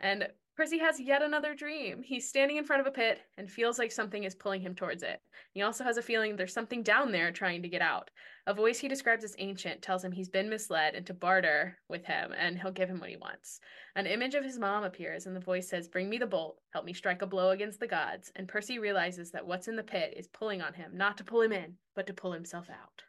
[0.00, 2.02] And Percy has yet another dream.
[2.02, 5.02] He's standing in front of a pit and feels like something is pulling him towards
[5.02, 5.18] it.
[5.52, 8.10] He also has a feeling there's something down there trying to get out.
[8.46, 12.04] A voice he describes as ancient tells him he's been misled and to barter with
[12.04, 13.60] him and he'll give him what he wants.
[13.96, 16.84] An image of his mom appears and the voice says, Bring me the bolt, help
[16.84, 18.30] me strike a blow against the gods.
[18.36, 21.40] And Percy realizes that what's in the pit is pulling on him, not to pull
[21.40, 23.02] him in, but to pull himself out.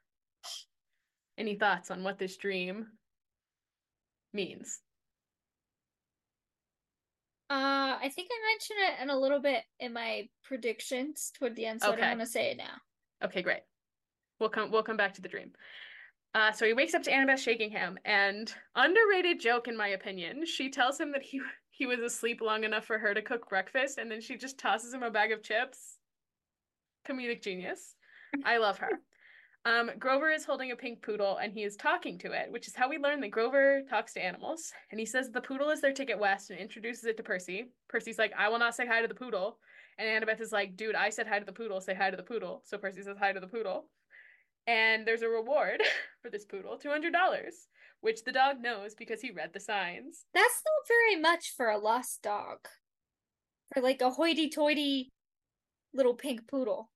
[1.38, 2.88] Any thoughts on what this dream
[4.32, 4.80] means?
[7.50, 11.66] Uh, I think I mentioned it in a little bit in my predictions toward the
[11.66, 12.02] end, so I Okay.
[12.02, 12.82] don't want to say it now.
[13.24, 13.62] Okay, great.
[14.39, 15.52] We'll come we'll come back to the dream.
[16.34, 20.46] Uh, so he wakes up to Annabeth shaking him, and underrated joke in my opinion.
[20.46, 23.98] She tells him that he he was asleep long enough for her to cook breakfast,
[23.98, 25.98] and then she just tosses him a bag of chips.
[27.08, 27.96] Comedic genius.
[28.46, 28.89] I love her.
[29.66, 32.76] Um, Grover is holding a pink poodle and he is talking to it, which is
[32.76, 34.74] how we learn that Grover talks to animals.
[34.91, 37.68] And he says the poodle is their ticket west and introduces it to Percy.
[37.88, 39.59] Percy's like, I will not say hi to the poodle.
[39.97, 42.24] And Annabeth is like, dude, I said hi to the poodle, say hi to the
[42.24, 42.61] poodle.
[42.66, 43.86] So Percy says hi to the poodle.
[44.68, 45.82] And there's a reward
[46.22, 47.11] for this poodle $200,
[48.01, 50.26] which the dog knows because he read the signs.
[50.34, 52.68] That's not very much for a lost dog.
[53.74, 55.09] For like a hoity toity
[55.93, 56.89] little pink poodle.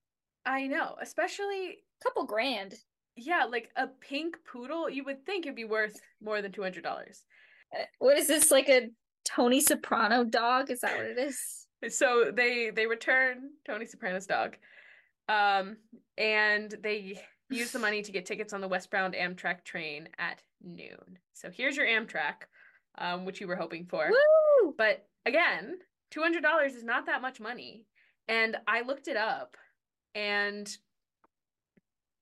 [0.46, 2.76] I know, especially, Couple grand.
[3.16, 6.86] yeah, like a pink poodle, you would think it'd be worth more than $200.
[6.86, 8.90] Uh, What is this, like a
[9.26, 10.70] Tony Soprano dog?
[10.70, 11.66] Is that what it is?
[11.90, 14.56] So they they return Tony Soprano's dog,
[15.30, 15.78] um,
[16.18, 17.20] and they
[17.50, 21.20] use the money to get tickets on the westbound Amtrak train at noon.
[21.34, 22.46] So here's your Amtrak,
[22.98, 24.10] um, which you were hoping for.
[24.10, 24.74] Woo!
[24.78, 25.76] But again,
[26.10, 27.86] two hundred dollars is not that much money,
[28.28, 29.56] and I looked it up,
[30.16, 30.68] and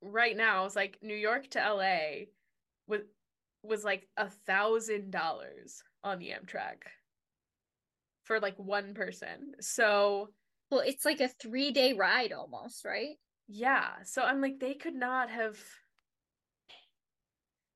[0.02, 2.30] right now it's like New York to L.A.
[2.88, 3.02] was
[3.64, 6.84] was like a thousand dollars on the Amtrak
[8.24, 9.54] for like one person.
[9.60, 10.30] So
[10.70, 13.16] Well, it's like a three day ride almost, right?
[13.48, 15.58] yeah, so I'm like they could not have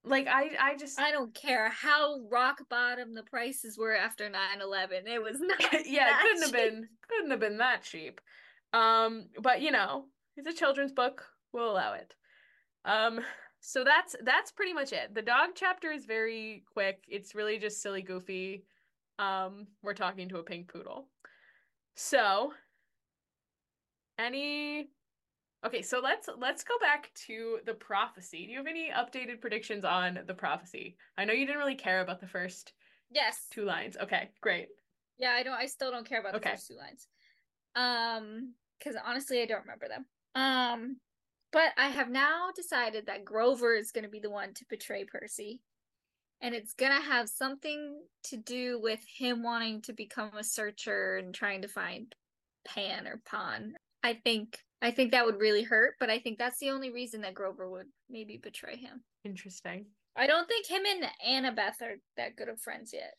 [0.03, 4.61] like I I just I don't care how rock bottom the prices were after 9
[4.61, 5.07] 11.
[5.07, 5.59] It was not.
[5.86, 8.22] yeah, it couldn't have been couldn't have been that cheap.
[8.74, 10.05] Um, but you know,
[10.38, 11.26] it's a children's book.
[11.54, 12.16] We'll allow it.
[12.86, 13.22] Um,
[13.60, 15.14] so that's that's pretty much it.
[15.14, 17.04] The dog chapter is very quick.
[17.08, 18.66] It's really just silly goofy.
[19.18, 21.10] Um, we're talking to a pink poodle.
[21.95, 22.54] So
[24.18, 24.89] any
[25.66, 28.45] Okay, so let's let's go back to the prophecy.
[28.45, 30.95] Do you have any updated predictions on the prophecy?
[31.18, 32.74] I know you didn't really care about the first
[33.12, 33.47] Yes.
[33.52, 33.97] two lines.
[33.97, 34.70] Okay, great.
[35.18, 35.56] Yeah, I don't.
[35.56, 36.52] I still don't care about the Okay.
[36.52, 37.08] first two lines.
[37.76, 40.06] Um, because honestly, I don't remember them.
[40.34, 40.97] Um,
[41.52, 45.06] but I have now decided that Grover is going to be the one to betray
[45.06, 45.62] Percy,
[46.41, 51.34] and it's gonna have something to do with him wanting to become a searcher and
[51.34, 52.16] trying to find
[52.66, 53.74] Pan or Pon.
[54.04, 54.60] I think.
[54.82, 57.70] I think that would really hurt, but I think that's the only reason that Grover
[57.70, 59.04] would maybe betray him.
[59.26, 59.88] Interesting.
[60.16, 63.16] I don't think him and Annabeth are that good of friends yet.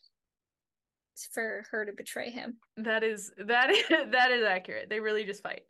[1.33, 2.57] For her to betray him.
[2.77, 4.89] That is that is that is accurate.
[4.89, 5.61] They really just fight.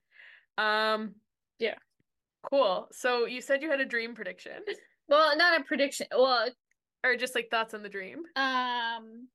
[0.57, 1.15] Um
[1.59, 1.75] Yeah.
[2.49, 2.87] Cool.
[2.91, 4.53] So you said you had a dream prediction
[5.07, 6.07] Well, not a prediction.
[6.15, 6.49] Well,
[7.03, 8.19] or just like thoughts on the dream.
[8.35, 9.27] um,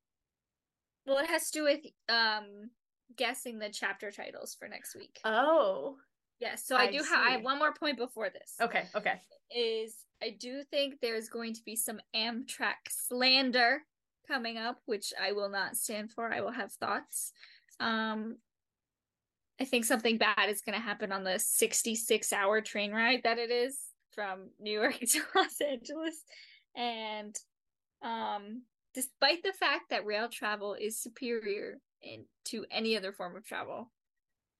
[1.05, 1.79] well, it has to do with
[2.09, 2.69] um
[3.15, 5.19] guessing the chapter titles for next week.
[5.23, 5.95] Oh.
[6.39, 7.25] yes, so I, I do have.
[7.25, 8.55] I have one more point before this.
[8.61, 9.21] Okay, okay.
[9.55, 13.83] Is I do think there's going to be some Amtrak slander
[14.27, 16.33] coming up, which I will not stand for.
[16.33, 17.31] I will have thoughts.
[17.79, 18.37] Um,
[19.59, 23.39] I think something bad is going to happen on the 66 hour train ride that
[23.39, 23.77] it is
[24.13, 26.23] from New York to Los Angeles.
[26.75, 27.35] And
[28.03, 28.61] um
[28.93, 33.91] despite the fact that rail travel is superior in, to any other form of travel.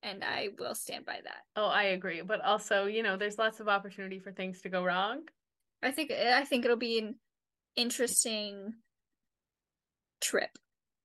[0.04, 1.42] And I will stand by that.
[1.56, 2.22] Oh, I agree.
[2.22, 5.22] But also, you know, there's lots of opportunity for things to go wrong.
[5.82, 7.16] I think I think it'll be an
[7.74, 8.74] interesting
[10.20, 10.50] trip,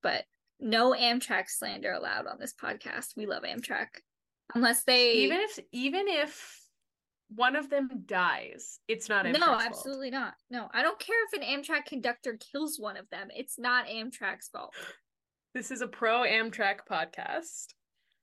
[0.04, 0.26] but
[0.64, 3.16] no Amtrak slander allowed on this podcast.
[3.16, 3.88] We love Amtrak.
[4.56, 6.60] Unless they Even if even if
[7.30, 9.62] one of them dies, it's not Amtrak's No, fault.
[9.66, 10.34] absolutely not.
[10.50, 13.30] No, I don't care if an Amtrak conductor kills one of them.
[13.36, 14.74] It's not Amtrak's fault.
[15.54, 17.68] This is a pro Amtrak podcast.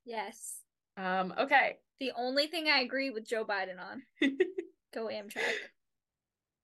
[0.05, 0.57] Yes.
[0.97, 1.78] Um, okay.
[2.01, 4.03] The only thing I agree with Joe Biden on.
[4.95, 5.43] Go Amtrak.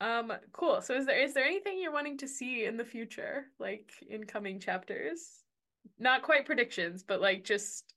[0.01, 0.83] Um, cool.
[0.83, 4.25] So is there is there anything you're wanting to see in the future, like in
[4.25, 5.43] coming chapters?
[5.99, 7.95] Not quite predictions, but like just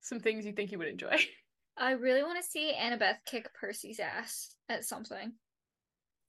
[0.00, 1.16] some things you think you would enjoy.
[1.78, 5.32] I really want to see Annabeth kick Percy's ass at something.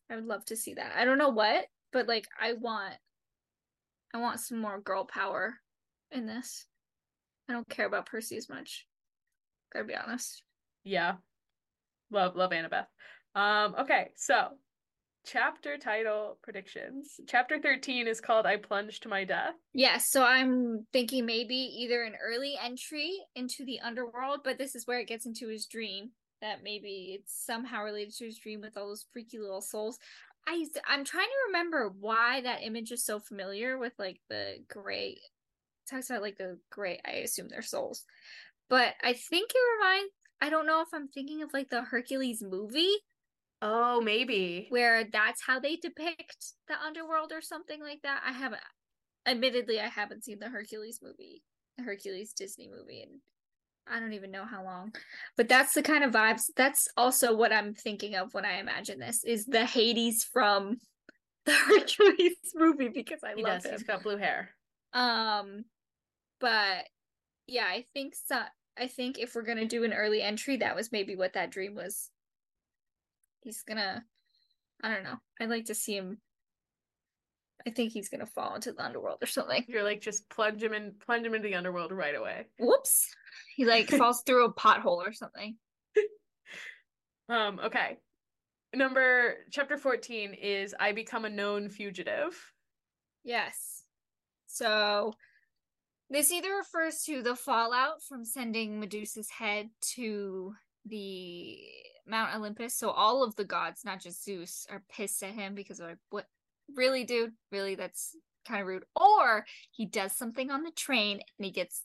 [0.10, 0.94] I would love to see that.
[0.96, 2.94] I don't know what, but like I want
[4.14, 5.56] I want some more girl power
[6.12, 6.66] in this.
[7.50, 8.86] I don't care about Percy as much.
[9.74, 10.44] Gotta be honest.
[10.84, 11.16] Yeah.
[12.12, 12.88] Love, love Annabeth.
[13.36, 14.50] Um, okay, so
[15.26, 17.20] chapter title predictions.
[17.28, 19.56] Chapter 13 is called I Plunge to My Death.
[19.74, 24.88] Yes, so I'm thinking maybe either an early entry into the underworld, but this is
[24.88, 26.12] where it gets into his dream.
[26.42, 30.00] That maybe it's somehow related to his dream with all those freaky little souls.
[30.48, 35.20] I I'm trying to remember why that image is so familiar with like the gray.
[35.88, 37.00] Talks about like the gray.
[37.06, 38.06] I assume they're souls,
[38.70, 40.14] but I think it reminds.
[40.44, 42.96] I don't know if I'm thinking of like the Hercules movie
[43.62, 44.66] Oh, maybe.
[44.70, 48.22] where that's how they depict the underworld or something like that.
[48.26, 48.62] I haven't
[49.26, 51.44] admittedly I haven't seen the Hercules movie,
[51.78, 53.20] the Hercules Disney movie and
[53.88, 54.94] I don't even know how long.
[55.38, 56.44] But that's the kind of vibes.
[56.56, 60.78] That's also what I'm thinking of when I imagine this is the Hades from
[61.46, 63.66] the Hercules movie because I He love does.
[63.66, 63.72] him.
[63.74, 64.50] He's got blue hair.
[64.94, 65.66] Um
[66.40, 66.86] but
[67.48, 68.40] yeah, I think so
[68.78, 71.76] I think if we're gonna do an early entry, that was maybe what that dream
[71.76, 72.10] was.
[73.44, 74.04] He's gonna
[74.84, 75.18] I don't know.
[75.40, 76.20] I'd like to see him
[77.66, 79.66] I think he's gonna fall into the underworld or something.
[79.68, 82.48] You're like just plunge him in plunge him into the underworld right away.
[82.60, 83.08] Whoops.
[83.56, 85.58] He like falls through a pothole or something.
[87.30, 87.98] Um, okay.
[88.74, 92.38] Number chapter 14 is I become a known fugitive.
[93.24, 93.84] Yes.
[94.48, 95.14] So
[96.10, 100.54] this either refers to the fallout from sending Medusa's head to
[100.86, 101.58] the
[102.08, 102.74] Mount Olympus.
[102.76, 105.98] So all of the gods, not just Zeus, are pissed at him because they're like,
[106.10, 106.28] what
[106.76, 107.34] really, dude?
[107.52, 108.16] Really, that's
[108.48, 108.86] kind of rude.
[108.96, 111.84] Or he does something on the train and he gets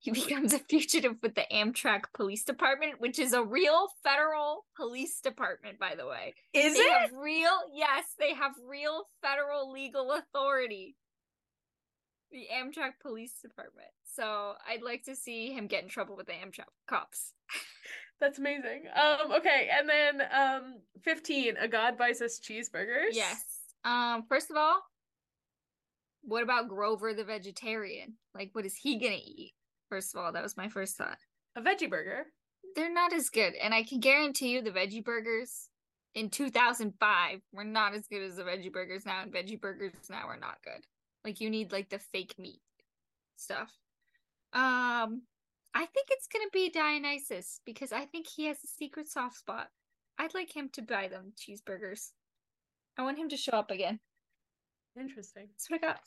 [0.00, 5.20] he becomes a fugitive with the Amtrak Police Department, which is a real federal police
[5.20, 6.34] department, by the way.
[6.54, 10.94] Is they have real yes they have real federal legal authority
[12.30, 16.32] the amtrak police department so i'd like to see him get in trouble with the
[16.32, 17.32] amtrak cops
[18.20, 18.82] That's amazing.
[18.94, 23.12] Um, okay, and then um 15, a god buys us cheeseburgers.
[23.12, 23.44] yes
[23.84, 24.80] um first of all
[26.22, 29.52] what about grover the vegetarian like what is he gonna eat
[29.88, 31.16] first of all that was my first thought
[31.56, 32.26] A veggie burger.
[32.74, 35.68] they're not as good and i can guarantee you the veggie burgers
[36.16, 40.26] in 2005 were not as good as the veggie burgers now and veggie burgers now
[40.26, 40.84] are not good
[41.24, 42.60] like you need like the fake meat
[43.36, 43.72] stuff
[44.52, 45.22] um
[45.78, 49.68] i think it's gonna be dionysus because i think he has a secret soft spot
[50.18, 52.10] i'd like him to buy them cheeseburgers
[52.98, 53.98] i want him to show up again
[54.98, 55.46] Interesting.
[55.52, 56.00] that's what i got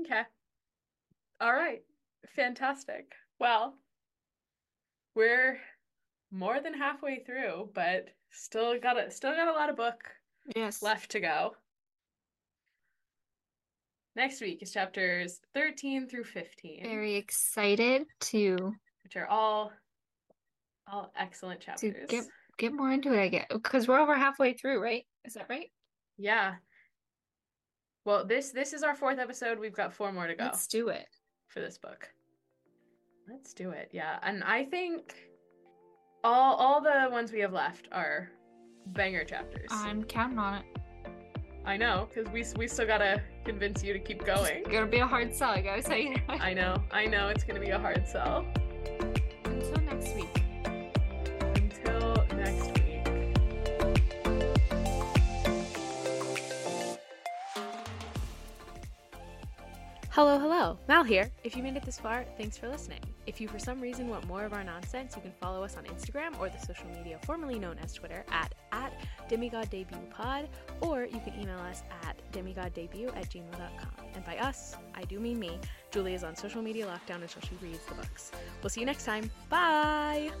[0.00, 0.22] Okay.
[1.40, 1.82] All right.
[2.34, 3.12] Fantastic.
[3.38, 3.74] Well,
[5.14, 5.58] we're
[6.30, 10.02] more than halfway through, but still got a still got a lot of book
[10.56, 11.54] yes left to go.
[14.16, 18.74] Next week is chapters 13 through 15, very excited to
[19.04, 19.70] which are all
[20.90, 21.94] all excellent chapters.
[22.08, 22.24] get
[22.58, 25.70] get more into it i get because we're over halfway through right is that right
[26.18, 26.54] Yeah.
[28.04, 29.58] Well, this this is our fourth episode.
[29.58, 31.06] We've got four more to go let's do it
[31.48, 32.08] for this book.
[33.28, 33.88] Let's do it.
[33.92, 34.18] Yeah.
[34.22, 35.14] And I think
[36.22, 38.30] all all the ones we have left are
[38.88, 39.68] banger chapters.
[39.70, 40.64] i'm counting on it
[41.66, 44.58] I know, because we we still gotta convince you to keep going.
[44.58, 46.16] It's gonna be a hard sell, I gotta tell you.
[46.28, 48.44] I know, I know it's gonna be a hard sell.
[50.04, 50.44] Next week.
[60.10, 60.78] Hello, hello.
[60.88, 61.30] Mal here.
[61.42, 63.00] If you made it this far, thanks for listening.
[63.26, 65.84] If you for some reason want more of our nonsense, you can follow us on
[65.84, 68.92] Instagram or the social media formerly known as Twitter at, at
[69.28, 70.48] demigoddebutpod,
[70.82, 74.06] or you can email us at demigoddebut at gmail.com.
[74.14, 75.58] And by us, I do mean me.
[75.94, 78.32] Julie is on social media lockdown until she reads the books.
[78.60, 79.30] We'll see you next time.
[79.48, 80.32] Bye.